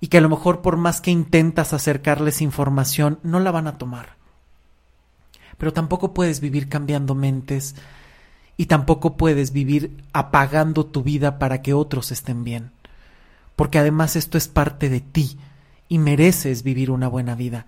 [0.05, 3.79] y que a lo mejor por más que intentas acercarles información, no la van a
[3.79, 4.17] tomar.
[5.57, 7.75] Pero tampoco puedes vivir cambiando mentes
[8.59, 12.71] y tampoco puedes vivir apagando tu vida para que otros estén bien.
[13.57, 15.39] Porque además esto es parte de ti
[15.89, 17.65] y mereces vivir una buena vida.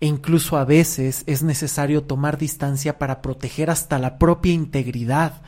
[0.00, 5.40] e incluso a veces es necesario tomar distancia para proteger hasta la propia integridad.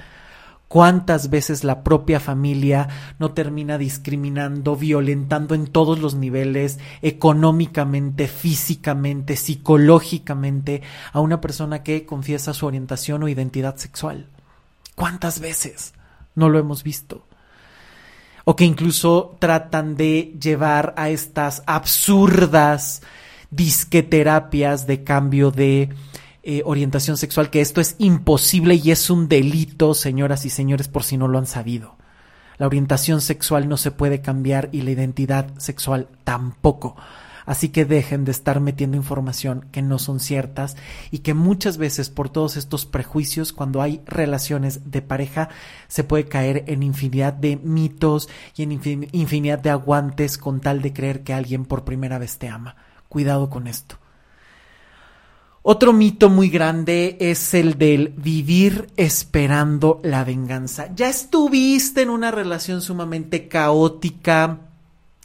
[0.69, 2.89] ¿Cuántas veces la propia familia
[3.19, 12.05] no termina discriminando, violentando en todos los niveles, económicamente, físicamente, psicológicamente, a una persona que
[12.05, 14.27] confiesa su orientación o identidad sexual?
[14.95, 15.95] ¿Cuántas veces
[16.35, 17.25] no lo hemos visto?
[18.45, 23.01] O que incluso tratan de llevar a estas absurdas
[23.51, 25.89] disqueterapias de cambio de
[26.43, 31.05] eh, orientación sexual, que esto es imposible y es un delito, señoras y señores, por
[31.05, 31.97] si no lo han sabido.
[32.59, 36.97] La orientación sexual no se puede cambiar y la identidad sexual tampoco.
[37.47, 40.77] Así que dejen de estar metiendo información que no son ciertas
[41.11, 45.49] y que muchas veces por todos estos prejuicios, cuando hay relaciones de pareja,
[45.87, 48.73] se puede caer en infinidad de mitos y en
[49.13, 52.77] infinidad de aguantes con tal de creer que alguien por primera vez te ama.
[53.09, 53.97] Cuidado con esto.
[55.71, 60.89] Otro mito muy grande es el del vivir esperando la venganza.
[60.97, 64.61] Ya estuviste en una relación sumamente caótica,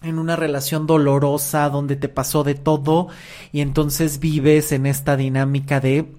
[0.01, 3.07] en una relación dolorosa donde te pasó de todo
[3.53, 6.11] y entonces vives en esta dinámica de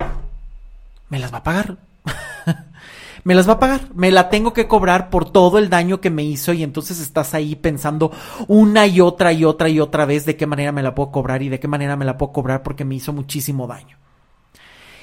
[1.10, 1.76] me las va a pagar.
[3.24, 6.08] me las va a pagar, me la tengo que cobrar por todo el daño que
[6.08, 8.10] me hizo y entonces estás ahí pensando
[8.48, 11.42] una y otra y otra y otra vez de qué manera me la puedo cobrar
[11.42, 13.98] y de qué manera me la puedo cobrar porque me hizo muchísimo daño.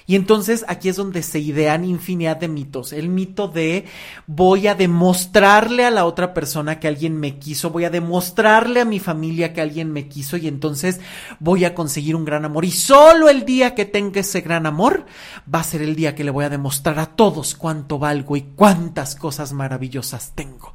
[0.07, 2.93] Y entonces aquí es donde se idean infinidad de mitos.
[2.93, 3.85] El mito de
[4.27, 8.85] voy a demostrarle a la otra persona que alguien me quiso, voy a demostrarle a
[8.85, 10.99] mi familia que alguien me quiso y entonces
[11.39, 12.65] voy a conseguir un gran amor.
[12.65, 15.05] Y solo el día que tenga ese gran amor
[15.53, 18.41] va a ser el día que le voy a demostrar a todos cuánto valgo y
[18.41, 20.73] cuántas cosas maravillosas tengo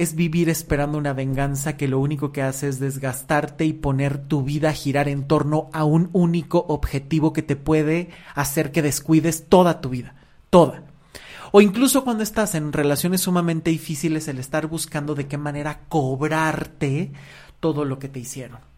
[0.00, 4.42] es vivir esperando una venganza que lo único que hace es desgastarte y poner tu
[4.42, 9.44] vida a girar en torno a un único objetivo que te puede hacer que descuides
[9.50, 10.14] toda tu vida,
[10.48, 10.84] toda.
[11.52, 17.12] O incluso cuando estás en relaciones sumamente difíciles, el estar buscando de qué manera cobrarte
[17.60, 18.69] todo lo que te hicieron.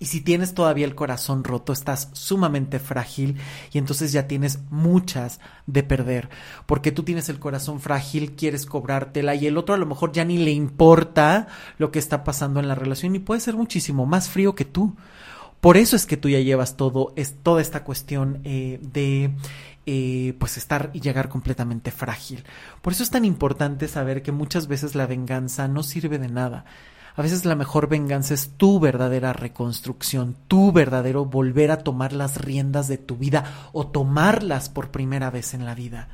[0.00, 3.36] Y si tienes todavía el corazón roto, estás sumamente frágil
[3.70, 6.30] y entonces ya tienes muchas de perder.
[6.64, 10.24] Porque tú tienes el corazón frágil, quieres cobrártela y el otro a lo mejor ya
[10.24, 14.30] ni le importa lo que está pasando en la relación y puede ser muchísimo más
[14.30, 14.96] frío que tú.
[15.60, 19.34] Por eso es que tú ya llevas todo, es toda esta cuestión eh, de
[19.84, 22.44] eh, pues estar y llegar completamente frágil.
[22.80, 26.64] Por eso es tan importante saber que muchas veces la venganza no sirve de nada.
[27.16, 32.40] A veces la mejor venganza es tu verdadera reconstrucción, tu verdadero volver a tomar las
[32.40, 36.08] riendas de tu vida o tomarlas por primera vez en la vida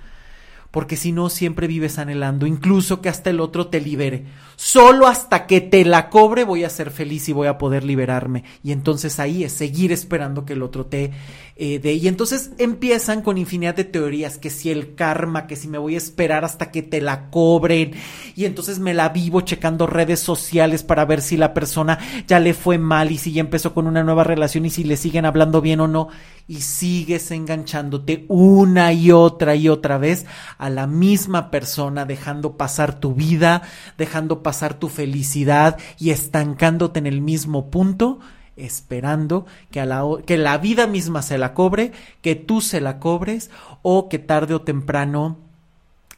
[0.77, 4.27] porque si no siempre vives anhelando, incluso que hasta el otro te libere.
[4.57, 8.45] Solo hasta que te la cobre voy a ser feliz y voy a poder liberarme.
[8.63, 11.13] Y entonces ahí es seguir esperando que el otro te
[11.57, 11.95] eh, dé.
[11.95, 15.95] Y entonces empiezan con infinidad de teorías, que si el karma, que si me voy
[15.95, 17.93] a esperar hasta que te la cobren.
[18.35, 22.53] Y entonces me la vivo checando redes sociales para ver si la persona ya le
[22.53, 25.63] fue mal y si ya empezó con una nueva relación y si le siguen hablando
[25.63, 26.09] bien o no
[26.49, 30.27] y sigues enganchándote una y otra y otra vez
[30.71, 33.63] la misma persona, dejando pasar tu vida,
[33.99, 38.21] dejando pasar tu felicidad y estancándote en el mismo punto,
[38.57, 41.93] esperando que, a la, que la vida misma se la cobre,
[42.23, 43.51] que tú se la cobres
[43.83, 45.39] o que tarde o temprano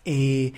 [0.05, 0.53] eh,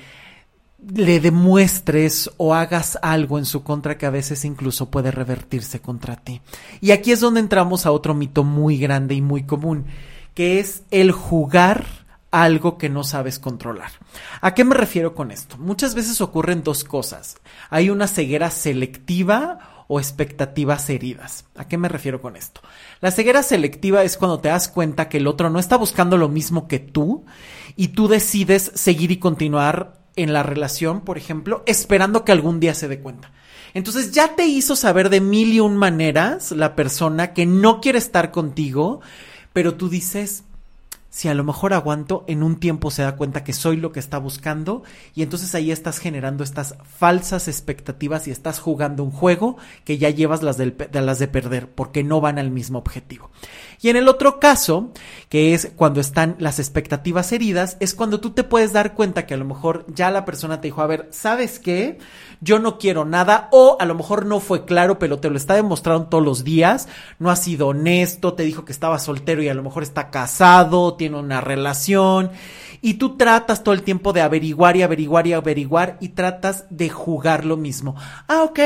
[0.94, 6.16] le demuestres o hagas algo en su contra que a veces incluso puede revertirse contra
[6.16, 6.40] ti.
[6.80, 9.86] Y aquí es donde entramos a otro mito muy grande y muy común,
[10.34, 11.84] que es el jugar
[12.30, 13.90] algo que no sabes controlar.
[14.40, 15.56] ¿A qué me refiero con esto?
[15.58, 17.36] Muchas veces ocurren dos cosas.
[17.70, 21.46] Hay una ceguera selectiva o expectativas heridas.
[21.56, 22.60] ¿A qué me refiero con esto?
[23.00, 26.28] La ceguera selectiva es cuando te das cuenta que el otro no está buscando lo
[26.28, 27.24] mismo que tú
[27.74, 32.74] y tú decides seguir y continuar en la relación, por ejemplo, esperando que algún día
[32.74, 33.32] se dé cuenta.
[33.74, 37.98] Entonces ya te hizo saber de mil y un maneras la persona que no quiere
[37.98, 39.00] estar contigo,
[39.52, 40.44] pero tú dices,
[41.10, 43.98] si a lo mejor aguanto, en un tiempo se da cuenta que soy lo que
[43.98, 49.56] está buscando y entonces ahí estás generando estas falsas expectativas y estás jugando un juego
[49.84, 53.30] que ya llevas las, de las de perder porque no van al mismo objetivo.
[53.82, 54.92] Y en el otro caso,
[55.28, 59.34] que es cuando están las expectativas heridas, es cuando tú te puedes dar cuenta que
[59.34, 61.98] a lo mejor ya la persona te dijo, a ver, ¿sabes qué?
[62.40, 65.54] Yo no quiero nada o a lo mejor no fue claro, pero te lo está
[65.54, 66.88] demostrando todos los días,
[67.18, 70.94] no ha sido honesto, te dijo que estaba soltero y a lo mejor está casado,
[71.00, 72.30] tiene una relación
[72.82, 76.90] y tú tratas todo el tiempo de averiguar y averiguar y averiguar y tratas de
[76.90, 77.96] jugar lo mismo.
[78.28, 78.60] Ah, ok,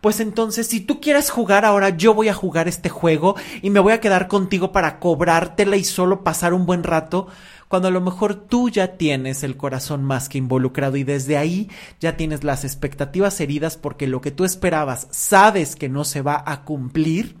[0.00, 3.80] pues entonces si tú quieres jugar ahora yo voy a jugar este juego y me
[3.80, 7.26] voy a quedar contigo para cobrártela y solo pasar un buen rato
[7.66, 11.68] cuando a lo mejor tú ya tienes el corazón más que involucrado y desde ahí
[11.98, 16.40] ya tienes las expectativas heridas porque lo que tú esperabas sabes que no se va
[16.46, 17.34] a cumplir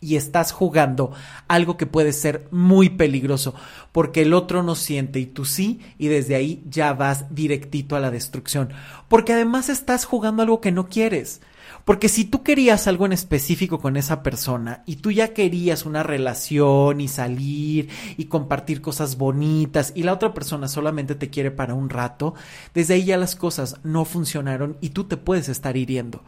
[0.00, 1.12] y estás jugando
[1.48, 3.54] algo que puede ser muy peligroso
[3.92, 8.00] porque el otro no siente y tú sí y desde ahí ya vas directito a
[8.00, 8.70] la destrucción.
[9.08, 11.40] Porque además estás jugando algo que no quieres.
[11.84, 16.02] Porque si tú querías algo en específico con esa persona y tú ya querías una
[16.02, 21.74] relación y salir y compartir cosas bonitas y la otra persona solamente te quiere para
[21.74, 22.34] un rato,
[22.74, 26.22] desde ahí ya las cosas no funcionaron y tú te puedes estar hiriendo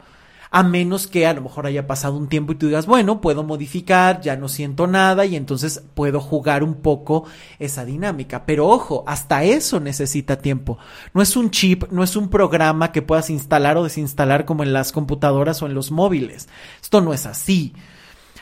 [0.51, 3.43] a menos que a lo mejor haya pasado un tiempo y tú digas, bueno, puedo
[3.43, 7.25] modificar, ya no siento nada y entonces puedo jugar un poco
[7.59, 8.45] esa dinámica.
[8.45, 10.77] Pero ojo, hasta eso necesita tiempo.
[11.13, 14.73] No es un chip, no es un programa que puedas instalar o desinstalar como en
[14.73, 16.49] las computadoras o en los móviles.
[16.81, 17.73] Esto no es así.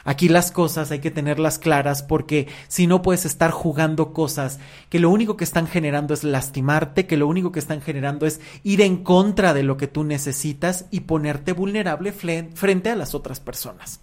[0.08, 5.01] Aquí las cosas hay que tenerlas claras porque si no puedes estar jugando cosas que
[5.01, 8.80] lo único que están generando es lastimarte, que lo único que están generando es ir
[8.80, 13.99] en contra de lo que tú necesitas y ponerte vulnerable frente a las otras personas.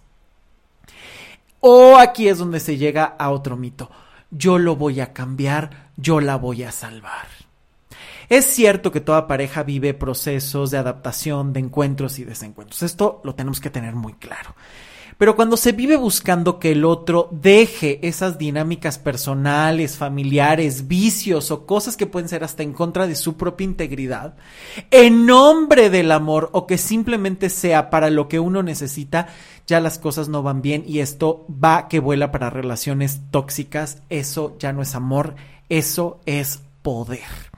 [1.59, 3.89] O aquí es donde se llega a otro mito.
[4.29, 7.25] Yo lo voy a cambiar, yo la voy a salvar.
[8.29, 12.83] Es cierto que toda pareja vive procesos de adaptación, de encuentros y desencuentros.
[12.83, 14.53] Esto lo tenemos que tener muy claro.
[15.17, 21.65] Pero cuando se vive buscando que el otro deje esas dinámicas personales, familiares, vicios o
[21.65, 24.35] cosas que pueden ser hasta en contra de su propia integridad,
[24.91, 29.27] en nombre del amor o que simplemente sea para lo que uno necesita,
[29.67, 34.55] ya las cosas no van bien y esto va que vuela para relaciones tóxicas, eso
[34.59, 35.35] ya no es amor,
[35.69, 37.54] eso es poder.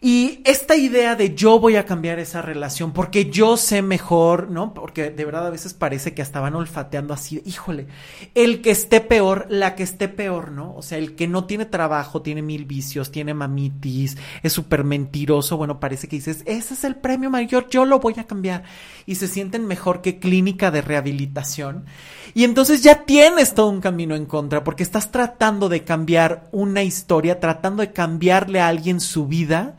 [0.00, 4.72] Y esta idea de yo voy a cambiar esa relación porque yo sé mejor, ¿no?
[4.72, 7.88] Porque de verdad a veces parece que estaban olfateando así, híjole,
[8.36, 10.72] el que esté peor, la que esté peor, ¿no?
[10.76, 15.56] O sea, el que no tiene trabajo, tiene mil vicios, tiene mamitis, es súper mentiroso,
[15.56, 18.62] bueno, parece que dices, ese es el premio mayor, yo lo voy a cambiar.
[19.04, 21.86] Y se sienten mejor que clínica de rehabilitación.
[22.34, 26.84] Y entonces ya tienes todo un camino en contra porque estás tratando de cambiar una
[26.84, 29.76] historia, tratando de cambiarle a alguien su vida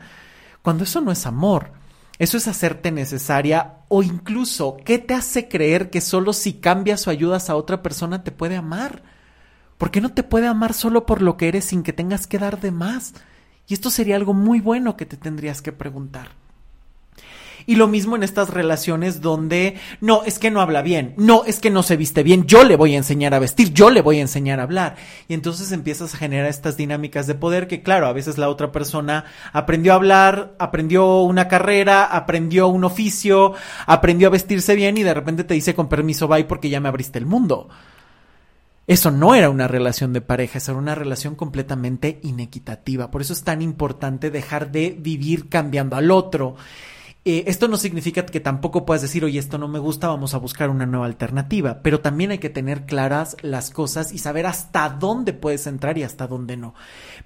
[0.62, 1.72] cuando eso no es amor.
[2.18, 7.10] Eso es hacerte necesaria o incluso, ¿qué te hace creer que solo si cambias o
[7.10, 9.02] ayudas a otra persona te puede amar?
[9.78, 12.38] ¿Por qué no te puede amar solo por lo que eres sin que tengas que
[12.38, 13.14] dar de más?
[13.66, 16.39] Y esto sería algo muy bueno que te tendrías que preguntar.
[17.70, 21.60] Y lo mismo en estas relaciones donde no, es que no habla bien, no, es
[21.60, 24.18] que no se viste bien, yo le voy a enseñar a vestir, yo le voy
[24.18, 24.96] a enseñar a hablar.
[25.28, 28.72] Y entonces empiezas a generar estas dinámicas de poder que claro, a veces la otra
[28.72, 33.54] persona aprendió a hablar, aprendió una carrera, aprendió un oficio,
[33.86, 36.88] aprendió a vestirse bien y de repente te dice con permiso bye porque ya me
[36.88, 37.68] abriste el mundo.
[38.88, 43.12] Eso no era una relación de pareja, eso era una relación completamente inequitativa.
[43.12, 46.56] Por eso es tan importante dejar de vivir cambiando al otro
[47.22, 50.38] eh, esto no significa que tampoco puedas decir, oye, esto no me gusta, vamos a
[50.38, 54.88] buscar una nueva alternativa, pero también hay que tener claras las cosas y saber hasta
[54.88, 56.74] dónde puedes entrar y hasta dónde no.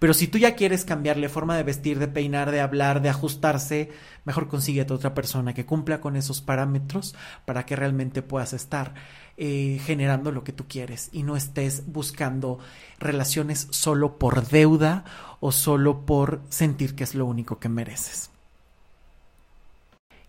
[0.01, 3.93] Pero si tú ya quieres cambiarle forma de vestir, de peinar, de hablar, de ajustarse,
[4.25, 7.15] mejor consíguete otra persona que cumpla con esos parámetros
[7.45, 8.95] para que realmente puedas estar
[9.37, 12.59] eh, generando lo que tú quieres y no estés buscando
[12.99, 15.05] relaciones solo por deuda
[15.39, 18.34] o solo por sentir que es lo único que mereces.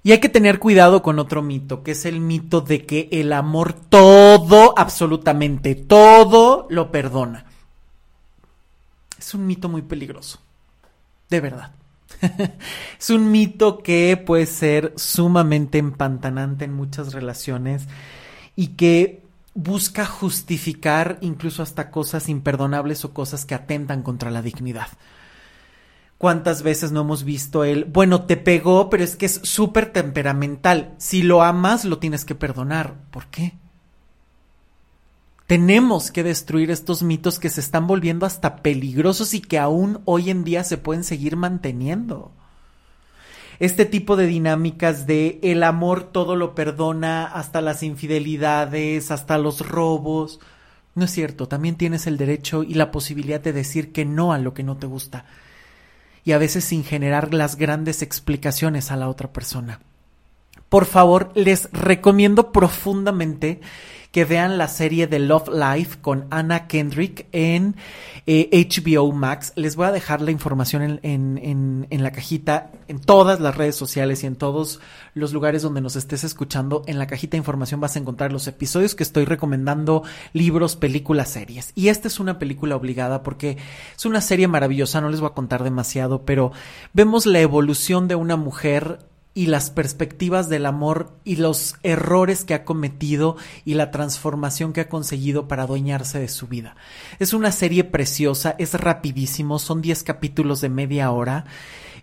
[0.05, 3.33] Y hay que tener cuidado con otro mito, que es el mito de que el
[3.33, 7.45] amor todo, absolutamente todo, lo perdona.
[9.17, 10.37] Es un mito muy peligroso,
[11.31, 11.71] de verdad.
[12.99, 17.87] es un mito que puede ser sumamente empantanante en muchas relaciones
[18.55, 19.23] y que
[19.55, 24.89] busca justificar incluso hasta cosas imperdonables o cosas que atentan contra la dignidad.
[26.17, 27.85] ¿Cuántas veces no hemos visto él?
[27.85, 30.95] Bueno, te pegó, pero es que es súper temperamental.
[30.97, 32.95] Si lo amas, lo tienes que perdonar.
[33.11, 33.53] ¿Por qué?
[35.45, 40.29] Tenemos que destruir estos mitos que se están volviendo hasta peligrosos y que aún hoy
[40.29, 42.31] en día se pueden seguir manteniendo.
[43.59, 49.67] Este tipo de dinámicas de el amor todo lo perdona, hasta las infidelidades, hasta los
[49.67, 50.39] robos.
[50.95, 54.39] No es cierto, también tienes el derecho y la posibilidad de decir que no a
[54.39, 55.25] lo que no te gusta
[56.25, 59.79] y a veces sin generar las grandes explicaciones a la otra persona.
[60.67, 63.61] por favor, les recomiendo profundamente
[64.15, 67.75] que vean la serie de Love Life con Anna Kendrick en
[68.25, 69.51] HBO eh, Max.
[69.57, 74.23] Les voy a dejar la información en, en, la cajita, en todas las redes sociales
[74.23, 74.79] y en todos
[75.15, 76.83] los lugares donde nos estés escuchando.
[76.87, 81.31] En la cajita de información vas a encontrar los episodios que estoy recomendando, libros, películas,
[81.31, 81.73] series.
[81.75, 83.57] Y esta es una película obligada porque
[83.97, 86.53] es una serie maravillosa, no les voy a contar demasiado, pero
[86.93, 88.99] vemos la evolución de una mujer
[89.35, 94.81] y las perspectivas del amor y los errores que ha cometido y la transformación que
[94.81, 96.77] ha conseguido para adueñarse de su vida.
[97.19, 101.45] Es una serie preciosa, es rapidísimo, son 10 capítulos de media hora.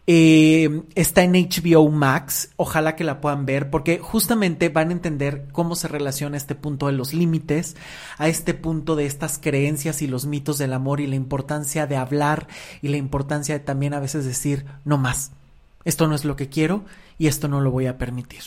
[0.06, 5.46] Eh, está en HBO Max, ojalá que la puedan ver porque justamente van a entender
[5.52, 7.76] cómo se relaciona este punto de los límites,
[8.18, 11.96] a este punto de estas creencias y los mitos del amor y la importancia de
[11.96, 12.46] hablar
[12.82, 15.30] y la importancia de también a veces decir no más.
[15.84, 16.84] Esto no es lo que quiero
[17.18, 18.42] y esto no lo voy a permitir.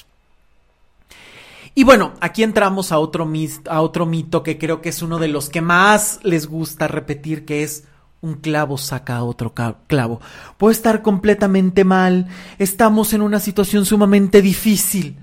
[1.77, 5.61] Y bueno, aquí entramos a otro, mito que creo que es uno de los que
[5.61, 7.83] más les gusta repetir, que es
[8.21, 9.53] un clavo saca a otro
[9.87, 10.21] clavo.
[10.57, 12.27] Puedo estar completamente mal,
[12.59, 15.17] estamos en una situación sumamente difícil,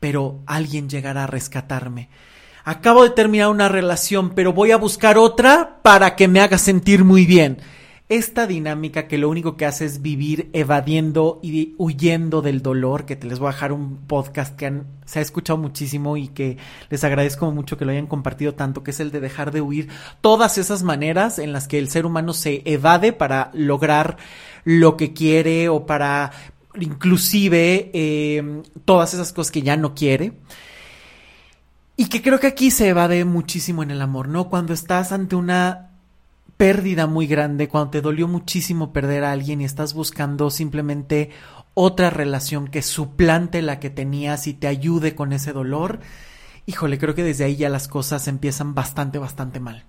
[0.00, 2.08] pero alguien llegará a rescatarme.
[2.64, 7.04] Acabo de terminar una relación, pero voy a buscar otra para que me haga sentir
[7.04, 7.58] muy bien
[8.08, 13.16] esta dinámica que lo único que hace es vivir evadiendo y huyendo del dolor, que
[13.16, 16.56] te les voy a dejar un podcast que se ha escuchado muchísimo y que
[16.88, 19.88] les agradezco mucho que lo hayan compartido tanto, que es el de dejar de huir
[20.22, 24.16] todas esas maneras en las que el ser humano se evade para lograr
[24.64, 26.32] lo que quiere o para
[26.80, 30.32] inclusive eh, todas esas cosas que ya no quiere.
[31.96, 34.48] Y que creo que aquí se evade muchísimo en el amor, ¿no?
[34.48, 35.87] Cuando estás ante una
[36.58, 41.30] pérdida muy grande, cuando te dolió muchísimo perder a alguien y estás buscando simplemente
[41.72, 46.00] otra relación que suplante la que tenías y te ayude con ese dolor,
[46.66, 49.84] híjole, creo que desde ahí ya las cosas empiezan bastante, bastante mal.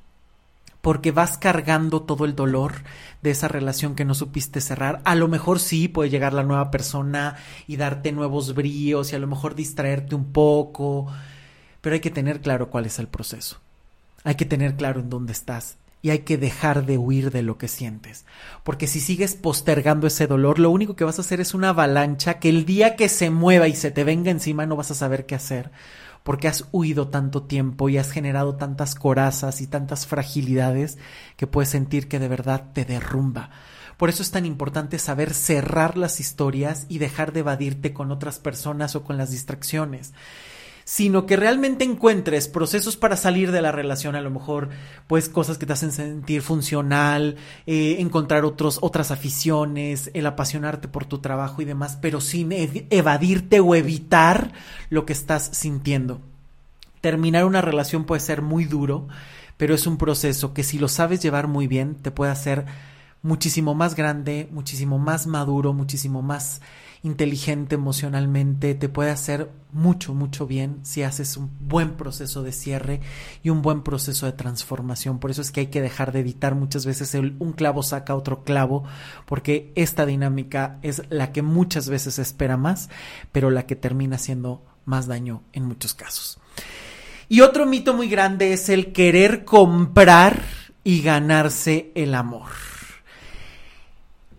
[0.82, 2.76] Porque vas cargando todo el dolor
[3.24, 5.02] de esa relación que no supiste cerrar.
[5.04, 7.36] A lo mejor sí puede llegar la nueva persona
[7.68, 11.08] y darte nuevos bríos y a lo mejor distraerte un poco,
[11.82, 13.58] pero hay que tener claro cuál es el proceso.
[14.24, 17.58] Hay que tener claro en dónde estás y hay que dejar de huir de lo
[17.58, 18.26] que sientes.
[18.64, 22.40] Porque si sigues postergando ese dolor, lo único que vas a hacer es una avalancha
[22.40, 25.26] que el día que se mueva y se te venga encima no vas a saber
[25.26, 25.72] qué hacer.
[26.24, 30.98] Porque has huido tanto tiempo y has generado tantas corazas y tantas fragilidades
[31.38, 33.50] que puedes sentir que de verdad te derrumba.
[33.98, 38.40] Por eso es tan importante saber cerrar las historias y dejar de evadirte con otras
[38.40, 40.14] personas o con las distracciones
[40.90, 44.70] sino que realmente encuentres procesos para salir de la relación, a lo mejor,
[45.06, 47.36] pues cosas que te hacen sentir funcional,
[47.68, 53.60] eh, encontrar otros, otras aficiones, el apasionarte por tu trabajo y demás, pero sin evadirte
[53.60, 54.52] o evitar
[54.90, 56.22] lo que estás sintiendo.
[57.02, 59.08] Terminar una relación puede ser muy duro,
[59.58, 62.66] pero es un proceso que si lo sabes llevar muy bien, te puede hacer
[63.22, 66.62] muchísimo más grande, muchísimo más maduro, muchísimo más
[67.02, 73.00] inteligente emocionalmente, te puede hacer mucho, mucho bien si haces un buen proceso de cierre
[73.42, 75.20] y un buen proceso de transformación.
[75.20, 78.16] Por eso es que hay que dejar de editar muchas veces el, un clavo saca
[78.16, 78.84] otro clavo,
[79.26, 82.90] porque esta dinámica es la que muchas veces espera más,
[83.32, 86.40] pero la que termina haciendo más daño en muchos casos.
[87.30, 90.42] Y otro mito muy grande es el querer comprar
[90.84, 92.69] y ganarse el amor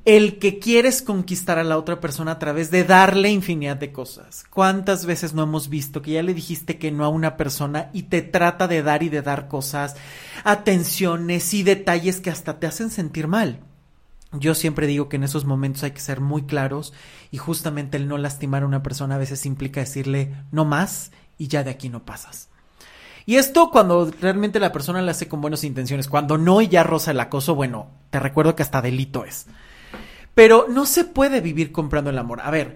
[0.05, 4.45] el que quieres conquistar a la otra persona a través de darle infinidad de cosas.
[4.51, 8.05] ¿Cuántas veces no hemos visto que ya le dijiste que no a una persona y
[8.05, 9.97] te trata de dar y de dar cosas,
[10.45, 13.61] atenciones y detalles que hasta te hacen sentir mal?
[14.33, 16.93] Yo siempre digo que en esos momentos hay que ser muy claros
[17.31, 21.49] y justamente el no lastimar a una persona a veces implica decirle no más y
[21.49, 22.49] ya de aquí no pasas.
[23.27, 26.85] Y esto cuando realmente la persona le hace con buenas intenciones, cuando no y ya
[26.85, 29.47] roza el acoso, bueno, te recuerdo que hasta delito es.
[30.41, 32.41] Pero no se puede vivir comprando el amor.
[32.41, 32.75] A ver,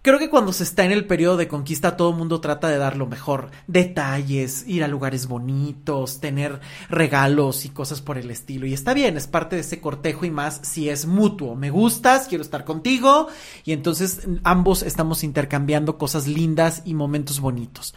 [0.00, 2.78] Creo que cuando se está en el periodo de conquista todo el mundo trata de
[2.78, 3.50] dar lo mejor.
[3.66, 8.66] Detalles, ir a lugares bonitos, tener regalos y cosas por el estilo.
[8.66, 11.56] Y está bien, es parte de ese cortejo y más si es mutuo.
[11.56, 13.26] Me gustas, quiero estar contigo.
[13.64, 17.94] Y entonces ambos estamos intercambiando cosas lindas y momentos bonitos.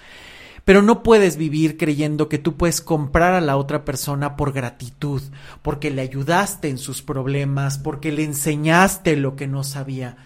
[0.65, 5.21] Pero no puedes vivir creyendo que tú puedes comprar a la otra persona por gratitud,
[5.61, 10.17] porque le ayudaste en sus problemas, porque le enseñaste lo que no sabía.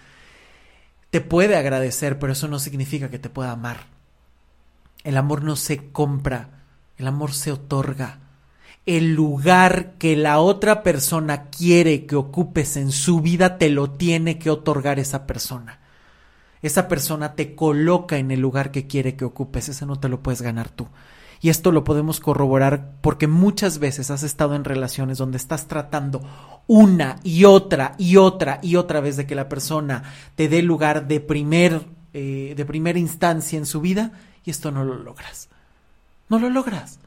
[1.09, 3.85] Te puede agradecer, pero eso no significa que te pueda amar.
[5.03, 6.63] El amor no se compra,
[6.97, 8.19] el amor se otorga.
[8.85, 14.39] El lugar que la otra persona quiere que ocupes en su vida te lo tiene
[14.39, 15.82] que otorgar esa persona.
[16.63, 20.23] Esa persona te coloca en el lugar que quiere que ocupes, ese no te lo
[20.23, 20.87] puedes ganar tú.
[21.39, 26.21] Y esto lo podemos corroborar porque muchas veces has estado en relaciones donde estás tratando
[26.67, 30.03] una y otra y otra y otra vez de que la persona
[30.35, 34.13] te dé lugar de primer eh, de primera instancia en su vida
[34.45, 35.49] y esto no lo logras.
[36.29, 36.99] No lo logras.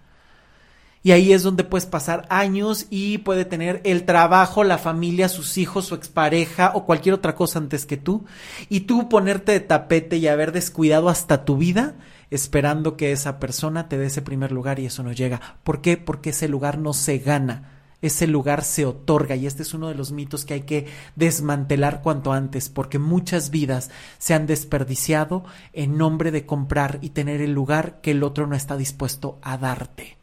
[1.07, 5.57] Y ahí es donde puedes pasar años y puede tener el trabajo, la familia, sus
[5.57, 8.25] hijos, su expareja o cualquier otra cosa antes que tú.
[8.69, 11.95] Y tú ponerte de tapete y haber descuidado hasta tu vida
[12.33, 15.41] esperando que esa persona te dé ese primer lugar y eso no llega.
[15.63, 15.97] ¿Por qué?
[15.97, 17.85] Porque ese lugar no se gana.
[18.03, 22.03] Ese lugar se otorga y este es uno de los mitos que hay que desmantelar
[22.03, 27.53] cuanto antes porque muchas vidas se han desperdiciado en nombre de comprar y tener el
[27.53, 30.17] lugar que el otro no está dispuesto a darte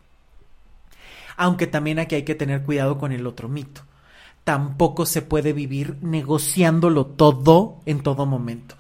[1.38, 3.82] aunque también aquí hay que tener cuidado con el otro mito.
[4.44, 8.76] Tampoco se puede vivir negociándolo todo en todo momento.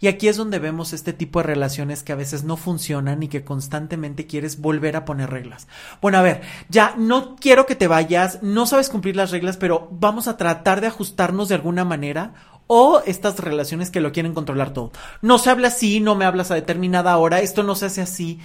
[0.00, 3.28] Y aquí es donde vemos este tipo de relaciones que a veces no funcionan y
[3.28, 5.66] que constantemente quieres volver a poner reglas.
[6.00, 9.88] Bueno, a ver, ya no quiero que te vayas, no sabes cumplir las reglas, pero
[9.90, 12.34] vamos a tratar de ajustarnos de alguna manera
[12.68, 14.92] o estas relaciones que lo quieren controlar todo.
[15.20, 18.38] No se habla así, no me hablas a determinada hora, esto no se hace así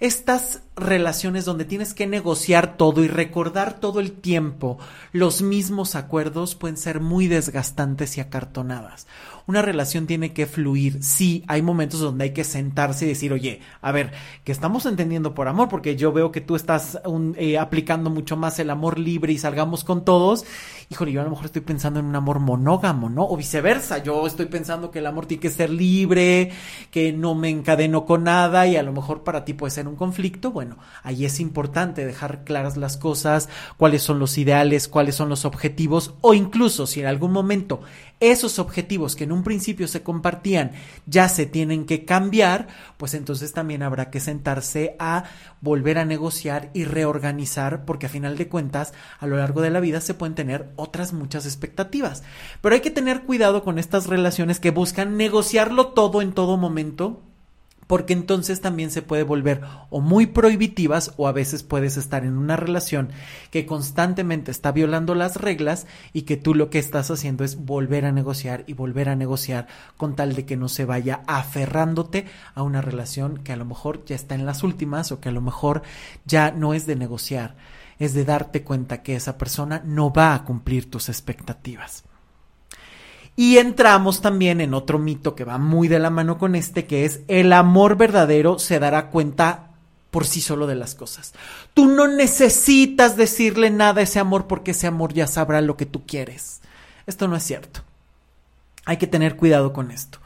[0.00, 4.78] estas relaciones donde tienes que negociar todo y recordar todo el tiempo
[5.12, 9.06] los mismos acuerdos pueden ser muy desgastantes y acartonadas.
[9.48, 11.02] Una relación tiene que fluir.
[11.02, 14.12] Sí, hay momentos donde hay que sentarse y decir, oye, a ver,
[14.44, 17.00] que estamos entendiendo por amor, porque yo veo que tú estás
[17.36, 20.44] eh, aplicando mucho más el amor libre y salgamos con todos.
[20.90, 23.26] Híjole, yo a lo mejor estoy pensando en un amor monógamo, ¿no?
[23.26, 26.52] O viceversa, yo estoy pensando que el amor tiene que ser libre,
[26.90, 29.96] que no me encadeno con nada y a lo mejor para ti puede ser un
[29.96, 30.52] conflicto.
[30.52, 35.44] Bueno, ahí es importante dejar claras las cosas, cuáles son los ideales, cuáles son los
[35.44, 37.80] objetivos o incluso si en algún momento
[38.20, 40.72] esos objetivos que en un principio se compartían
[41.06, 42.66] ya se tienen que cambiar,
[42.96, 45.24] pues entonces también habrá que sentarse a
[45.60, 49.80] volver a negociar y reorganizar, porque a final de cuentas, a lo largo de la
[49.80, 52.22] vida se pueden tener otras muchas expectativas.
[52.60, 57.22] Pero hay que tener cuidado con estas relaciones que buscan negociarlo todo en todo momento
[57.88, 62.36] porque entonces también se puede volver o muy prohibitivas o a veces puedes estar en
[62.36, 63.08] una relación
[63.50, 68.04] que constantemente está violando las reglas y que tú lo que estás haciendo es volver
[68.04, 69.66] a negociar y volver a negociar
[69.96, 74.04] con tal de que no se vaya aferrándote a una relación que a lo mejor
[74.04, 75.82] ya está en las últimas o que a lo mejor
[76.26, 77.56] ya no es de negociar,
[77.98, 82.04] es de darte cuenta que esa persona no va a cumplir tus expectativas.
[83.38, 87.04] Y entramos también en otro mito que va muy de la mano con este, que
[87.04, 89.70] es el amor verdadero se dará cuenta
[90.10, 91.34] por sí solo de las cosas.
[91.72, 95.86] Tú no necesitas decirle nada a ese amor porque ese amor ya sabrá lo que
[95.86, 96.62] tú quieres.
[97.06, 97.82] Esto no es cierto.
[98.86, 100.18] Hay que tener cuidado con esto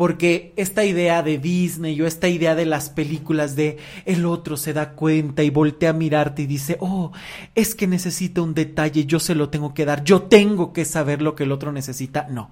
[0.00, 3.76] porque esta idea de Disney o esta idea de las películas de
[4.06, 7.12] el otro se da cuenta y voltea a mirarte y dice, oh,
[7.54, 11.20] es que necesita un detalle, yo se lo tengo que dar, yo tengo que saber
[11.20, 12.26] lo que el otro necesita.
[12.30, 12.50] No,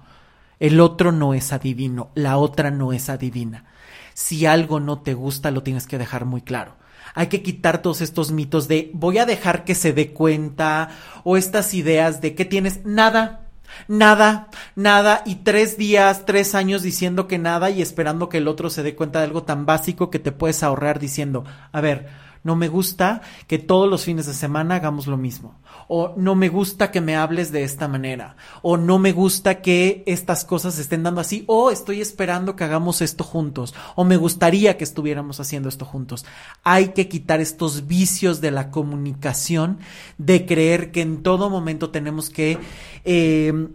[0.59, 3.65] el otro no es adivino, la otra no es adivina.
[4.13, 6.75] Si algo no te gusta, lo tienes que dejar muy claro.
[7.15, 10.91] Hay que quitar todos estos mitos de voy a dejar que se dé cuenta
[11.23, 13.48] o estas ideas de que tienes nada,
[13.87, 18.69] Nada, nada, y tres días, tres años diciendo que nada y esperando que el otro
[18.69, 22.07] se dé cuenta de algo tan básico que te puedes ahorrar diciendo, a ver,
[22.43, 25.59] no me gusta que todos los fines de semana hagamos lo mismo.
[25.87, 28.37] O no me gusta que me hables de esta manera.
[28.61, 31.43] O no me gusta que estas cosas se estén dando así.
[31.47, 33.73] O estoy esperando que hagamos esto juntos.
[33.95, 36.25] O me gustaría que estuviéramos haciendo esto juntos.
[36.63, 39.79] Hay que quitar estos vicios de la comunicación,
[40.17, 42.57] de creer que en todo momento tenemos que
[43.03, 43.67] eh,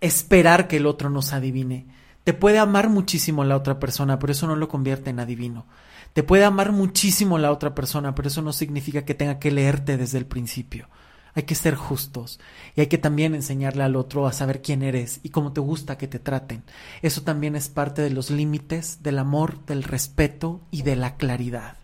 [0.00, 1.86] esperar que el otro nos adivine.
[2.24, 5.66] Te puede amar muchísimo la otra persona, pero eso no lo convierte en adivino.
[6.12, 9.96] Te puede amar muchísimo la otra persona, pero eso no significa que tenga que leerte
[9.96, 10.88] desde el principio.
[11.34, 12.38] Hay que ser justos
[12.76, 15.96] y hay que también enseñarle al otro a saber quién eres y cómo te gusta
[15.96, 16.62] que te traten.
[17.00, 21.76] Eso también es parte de los límites del amor, del respeto y de la claridad.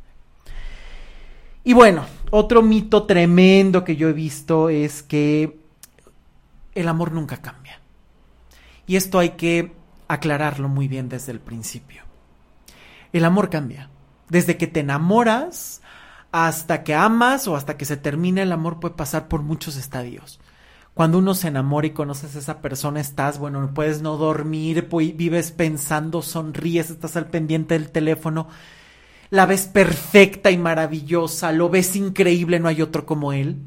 [1.65, 5.59] Y bueno, otro mito tremendo que yo he visto es que
[6.75, 7.81] el amor nunca cambia.
[8.87, 9.73] Y esto hay que
[10.09, 12.03] aclararlo muy bien desde el principio.
[13.13, 13.89] El amor cambia.
[14.29, 15.81] Desde que te enamoras
[16.33, 20.41] hasta que amas o hasta que se termina el amor puede pasar por muchos estadios.
[20.95, 25.53] Cuando uno se enamora y conoces a esa persona, estás, bueno, puedes no dormir, vives
[25.53, 28.49] pensando, sonríes, estás al pendiente del teléfono,
[29.31, 33.59] la ves perfecta y maravillosa, lo ves increíble, no hay otro como él.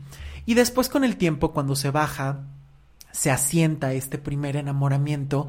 [0.46, 2.42] Y después con el tiempo, cuando se baja
[3.12, 5.48] se asienta este primer enamoramiento,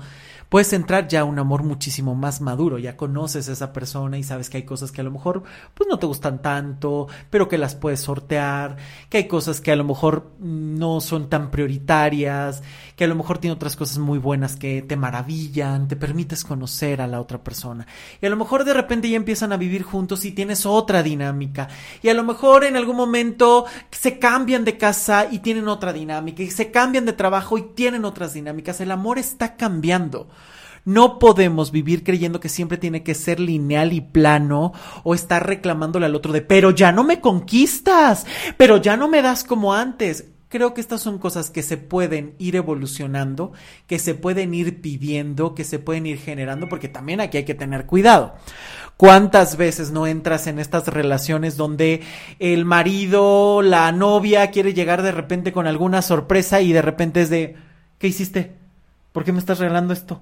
[0.49, 4.23] puedes entrar ya a un amor muchísimo más maduro, ya conoces a esa persona y
[4.23, 5.43] sabes que hay cosas que a lo mejor
[5.75, 8.77] pues no te gustan tanto, pero que las puedes sortear,
[9.09, 12.63] que hay cosas que a lo mejor no son tan prioritarias,
[13.03, 17.01] que a lo mejor tiene otras cosas muy buenas que te maravillan, te permites conocer
[17.01, 17.85] a la otra persona.
[18.21, 21.67] Y a lo mejor de repente ya empiezan a vivir juntos y tienes otra dinámica.
[22.01, 26.45] Y a lo mejor en algún momento se cambian de casa y tienen otra dinámica
[26.45, 28.81] y se cambian de trabajo y tienen otras dinámicas.
[28.81, 30.29] El amor está cambiando.
[30.85, 36.07] No podemos vivir creyendo que siempre tiene que ser lineal y plano o estar reclamándole
[36.07, 38.27] al otro de, pero ya no me conquistas,
[38.57, 40.27] pero ya no me das como antes.
[40.53, 43.55] Creo que estas son cosas que se pueden ir evolucionando,
[43.87, 47.55] que se pueden ir pidiendo, que se pueden ir generando, porque también aquí hay que
[47.55, 48.35] tener cuidado.
[48.99, 52.03] ¿Cuántas veces no entras en estas relaciones donde
[52.39, 57.31] el marido, la novia quiere llegar de repente con alguna sorpresa y de repente es
[57.31, 57.57] de,
[57.99, 58.53] ¿qué hiciste?
[59.13, 60.21] ¿Por qué me estás regalando esto?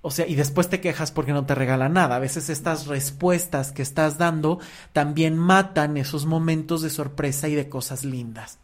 [0.00, 2.16] O sea, y después te quejas porque no te regala nada.
[2.16, 4.60] A veces estas respuestas que estás dando
[4.94, 8.58] también matan esos momentos de sorpresa y de cosas lindas.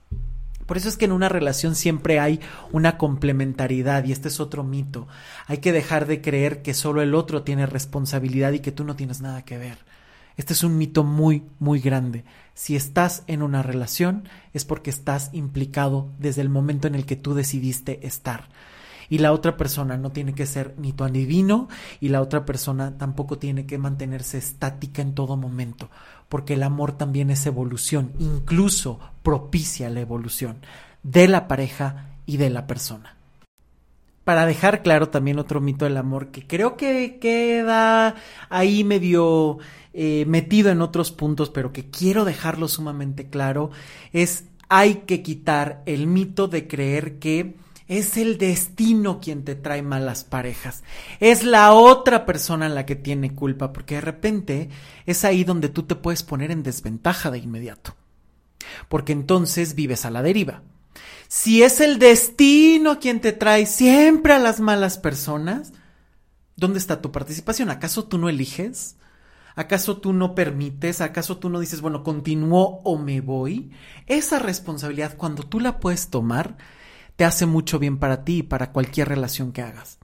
[0.67, 2.41] Por eso es que en una relación siempre hay
[2.73, 5.07] una complementariedad y este es otro mito.
[5.47, 8.97] Hay que dejar de creer que solo el otro tiene responsabilidad y que tú no
[8.97, 9.79] tienes nada que ver.
[10.37, 12.25] Este es un mito muy, muy grande.
[12.55, 17.17] Si estás en una relación es porque estás implicado desde el momento en el que
[17.17, 18.49] tú decidiste estar
[19.09, 21.69] y la otra persona no tiene que ser ni tu adivino
[22.01, 25.91] y la otra persona tampoco tiene que mantenerse estática en todo momento,
[26.29, 30.57] porque el amor también es evolución, incluso propicia la evolución
[31.03, 33.17] de la pareja y de la persona.
[34.25, 38.15] Para dejar claro también otro mito del amor que creo que queda
[38.49, 39.59] ahí medio
[39.93, 43.71] eh, metido en otros puntos, pero que quiero dejarlo sumamente claro,
[44.13, 47.55] es hay que quitar el mito de creer que
[47.87, 50.83] es el destino quien te trae malas parejas.
[51.21, 54.69] Es la otra persona la que tiene culpa, porque de repente
[55.07, 57.95] es ahí donde tú te puedes poner en desventaja de inmediato.
[58.89, 60.63] Porque entonces vives a la deriva.
[61.29, 65.73] Si es el destino quien te trae siempre a las malas personas,
[66.57, 67.71] ¿dónde está tu participación?
[67.71, 68.97] ¿Acaso tú no eliges?
[69.57, 71.01] ¿Acaso tú no permites?
[71.01, 73.71] ¿Acaso tú no dices, bueno, continúo o me voy?
[74.07, 76.57] Esa responsabilidad, cuando tú la puedes tomar,
[77.17, 79.99] te hace mucho bien para ti y para cualquier relación que hagas.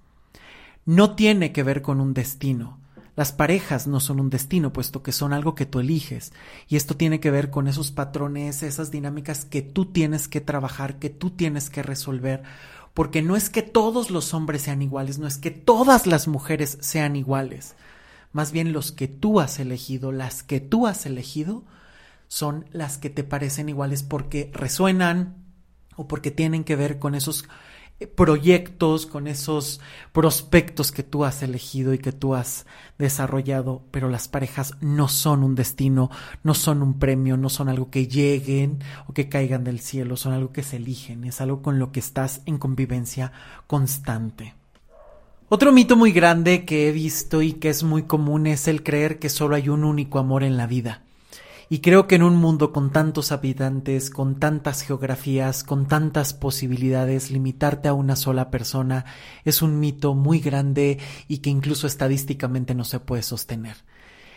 [0.84, 2.78] No tiene que ver con un destino.
[3.16, 6.32] Las parejas no son un destino, puesto que son algo que tú eliges.
[6.68, 10.98] Y esto tiene que ver con esos patrones, esas dinámicas que tú tienes que trabajar,
[10.98, 12.42] que tú tienes que resolver.
[12.94, 16.78] Porque no es que todos los hombres sean iguales, no es que todas las mujeres
[16.80, 17.74] sean iguales.
[18.32, 21.64] Más bien los que tú has elegido, las que tú has elegido,
[22.28, 25.39] son las que te parecen iguales porque resuenan,
[26.00, 27.44] o porque tienen que ver con esos
[27.98, 29.82] eh, proyectos, con esos
[30.12, 32.64] prospectos que tú has elegido y que tú has
[32.98, 36.10] desarrollado, pero las parejas no son un destino,
[36.42, 40.32] no son un premio, no son algo que lleguen o que caigan del cielo, son
[40.32, 43.32] algo que se eligen, es algo con lo que estás en convivencia
[43.66, 44.54] constante.
[45.50, 49.18] Otro mito muy grande que he visto y que es muy común es el creer
[49.18, 51.02] que solo hay un único amor en la vida.
[51.72, 57.30] Y creo que en un mundo con tantos habitantes, con tantas geografías, con tantas posibilidades,
[57.30, 59.04] limitarte a una sola persona
[59.44, 60.98] es un mito muy grande
[61.28, 63.76] y que incluso estadísticamente no se puede sostener.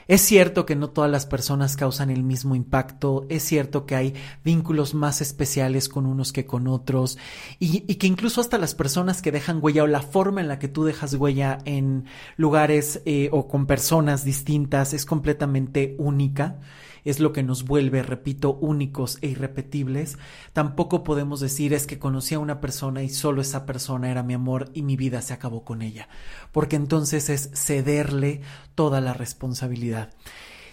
[0.07, 4.13] Es cierto que no todas las personas causan el mismo impacto, es cierto que hay
[4.43, 7.17] vínculos más especiales con unos que con otros,
[7.57, 10.67] y, que incluso hasta las personas que dejan huella o la forma en la que
[10.67, 12.05] tú dejas huella en
[12.38, 16.59] lugares eh, o con personas distintas es completamente única
[17.03, 20.17] es lo que nos vuelve, repito, únicos e irrepetibles,
[20.53, 24.33] tampoco podemos decir es que conocí a una persona y solo esa persona era mi
[24.33, 26.07] amor y mi vida se acabó con ella,
[26.51, 28.41] porque entonces es cederle
[28.75, 30.09] toda la responsabilidad.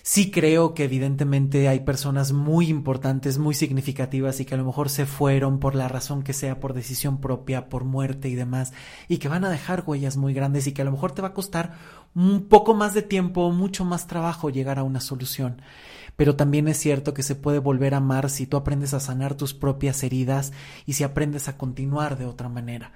[0.03, 4.89] Sí creo que evidentemente hay personas muy importantes, muy significativas y que a lo mejor
[4.89, 8.73] se fueron por la razón que sea, por decisión propia, por muerte y demás,
[9.09, 11.29] y que van a dejar huellas muy grandes y que a lo mejor te va
[11.29, 11.75] a costar
[12.15, 15.61] un poco más de tiempo, mucho más trabajo llegar a una solución.
[16.17, 19.35] Pero también es cierto que se puede volver a amar si tú aprendes a sanar
[19.35, 20.53] tus propias heridas
[20.87, 22.93] y si aprendes a continuar de otra manera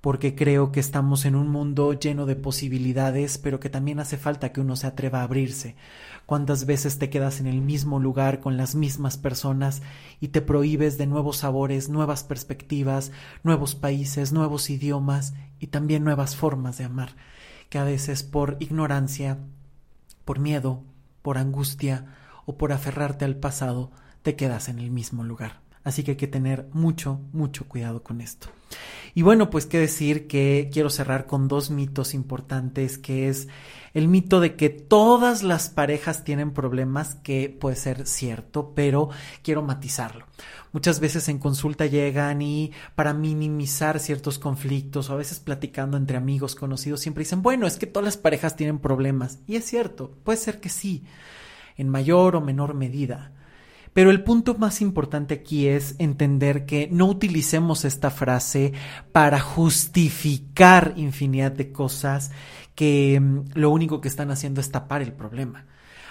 [0.00, 4.52] porque creo que estamos en un mundo lleno de posibilidades, pero que también hace falta
[4.52, 5.76] que uno se atreva a abrirse.
[6.26, 9.82] ¿Cuántas veces te quedas en el mismo lugar con las mismas personas
[10.20, 16.36] y te prohíbes de nuevos sabores, nuevas perspectivas, nuevos países, nuevos idiomas y también nuevas
[16.36, 17.16] formas de amar,
[17.68, 19.38] que a veces por ignorancia,
[20.24, 20.82] por miedo,
[21.22, 23.92] por angustia, o por aferrarte al pasado
[24.22, 25.60] te quedas en el mismo lugar.
[25.84, 28.48] Así que hay que tener mucho, mucho cuidado con esto.
[29.14, 33.48] Y bueno, pues qué decir que quiero cerrar con dos mitos importantes, que es
[33.92, 39.10] el mito de que todas las parejas tienen problemas, que puede ser cierto, pero
[39.42, 40.26] quiero matizarlo.
[40.72, 46.16] Muchas veces en consulta llegan y para minimizar ciertos conflictos o a veces platicando entre
[46.16, 49.40] amigos conocidos siempre dicen, bueno, es que todas las parejas tienen problemas.
[49.48, 51.04] Y es cierto, puede ser que sí,
[51.76, 53.32] en mayor o menor medida.
[53.92, 58.72] Pero el punto más importante aquí es entender que no utilicemos esta frase
[59.12, 62.30] para justificar infinidad de cosas
[62.74, 65.66] que mm, lo único que están haciendo es tapar el problema.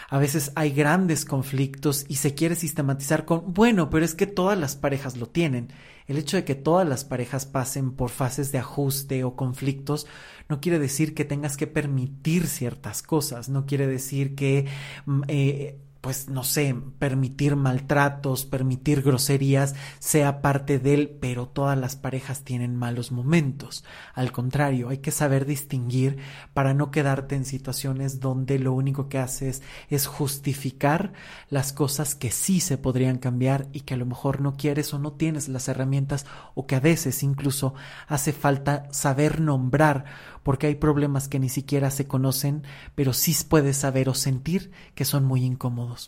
[0.10, 4.58] A veces hay grandes conflictos y se quiere sistematizar con, bueno, pero es que todas
[4.58, 5.72] las parejas lo tienen.
[6.08, 10.08] El hecho de que todas las parejas pasen por fases de ajuste o conflictos
[10.50, 14.66] no quiere decir que tengas que permitir ciertas cosas, no quiere decir que
[15.06, 21.78] mm, eh, pues no sé, permitir maltratos, permitir groserías, sea parte de él, pero todas
[21.78, 23.84] las parejas tienen malos momentos.
[24.14, 26.18] Al contrario, hay que saber distinguir
[26.54, 31.12] para no quedarte en situaciones donde lo único que haces es justificar
[31.50, 35.00] las cosas que sí se podrían cambiar y que a lo mejor no quieres o
[35.00, 36.26] no tienes las herramientas
[36.56, 37.74] o que a veces incluso
[38.08, 40.06] hace falta saber nombrar
[40.44, 42.64] porque hay problemas que ni siquiera se conocen,
[42.96, 45.99] pero sí puedes saber o sentir que son muy incómodos.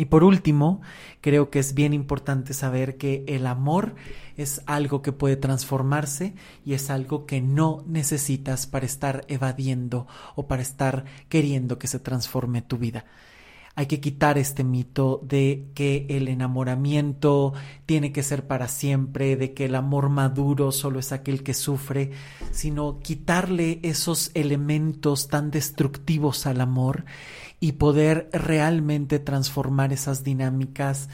[0.00, 0.80] Y por último,
[1.20, 3.96] creo que es bien importante saber que el amor
[4.38, 6.32] es algo que puede transformarse
[6.64, 11.98] y es algo que no necesitas para estar evadiendo o para estar queriendo que se
[11.98, 13.04] transforme tu vida.
[13.74, 17.52] Hay que quitar este mito de que el enamoramiento
[17.84, 22.10] tiene que ser para siempre, de que el amor maduro solo es aquel que sufre,
[22.52, 27.04] sino quitarle esos elementos tan destructivos al amor
[27.60, 31.08] y poder realmente transformar esas dinámicas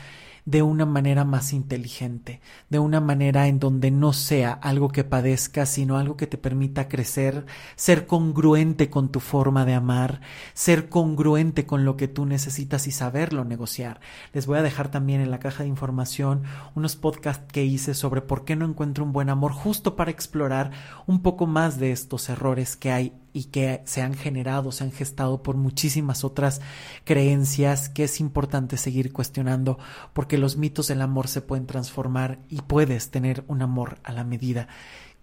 [0.46, 2.40] de una manera más inteligente,
[2.70, 6.88] de una manera en donde no sea algo que padezcas, sino algo que te permita
[6.88, 10.20] crecer, ser congruente con tu forma de amar,
[10.54, 14.00] ser congruente con lo que tú necesitas y saberlo negociar.
[14.32, 16.44] Les voy a dejar también en la caja de información
[16.76, 20.70] unos podcasts que hice sobre por qué no encuentro un buen amor, justo para explorar
[21.08, 24.92] un poco más de estos errores que hay y que se han generado, se han
[24.92, 26.62] gestado por muchísimas otras
[27.04, 29.78] creencias que es importante seguir cuestionando
[30.14, 34.24] porque los mitos del amor se pueden transformar y puedes tener un amor a la
[34.24, 34.68] medida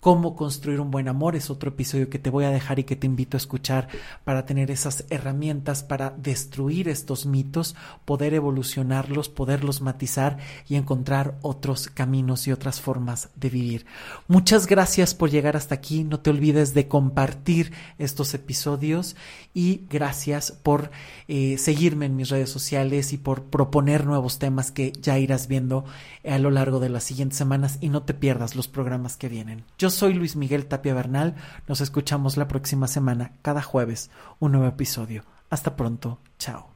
[0.04, 2.98] Cómo construir un buen amor es otro episodio que te voy a dejar y que
[2.98, 3.88] te invito a escuchar
[4.26, 7.74] para tener esas herramientas para destruir estos mitos,
[8.04, 13.86] poder evolucionarlos, poderlos matizar y encontrar otros caminos y otras formas de vivir.
[14.28, 16.04] Muchas gracias por llegar hasta aquí.
[16.04, 19.16] No te olvides de compartir estos episodios
[19.54, 20.92] y gracias por
[21.30, 25.86] eh, seguirme en mis redes sociales y por proponer nuevos temas que ya irás viendo
[26.28, 29.64] a lo largo de las siguientes semanas y no te pierdas los programas que vienen.
[29.94, 31.36] Soy Luis Miguel Tapia Bernal.
[31.68, 35.24] Nos escuchamos la próxima semana, cada jueves, un nuevo episodio.
[35.50, 36.20] Hasta pronto.
[36.38, 36.73] Chao.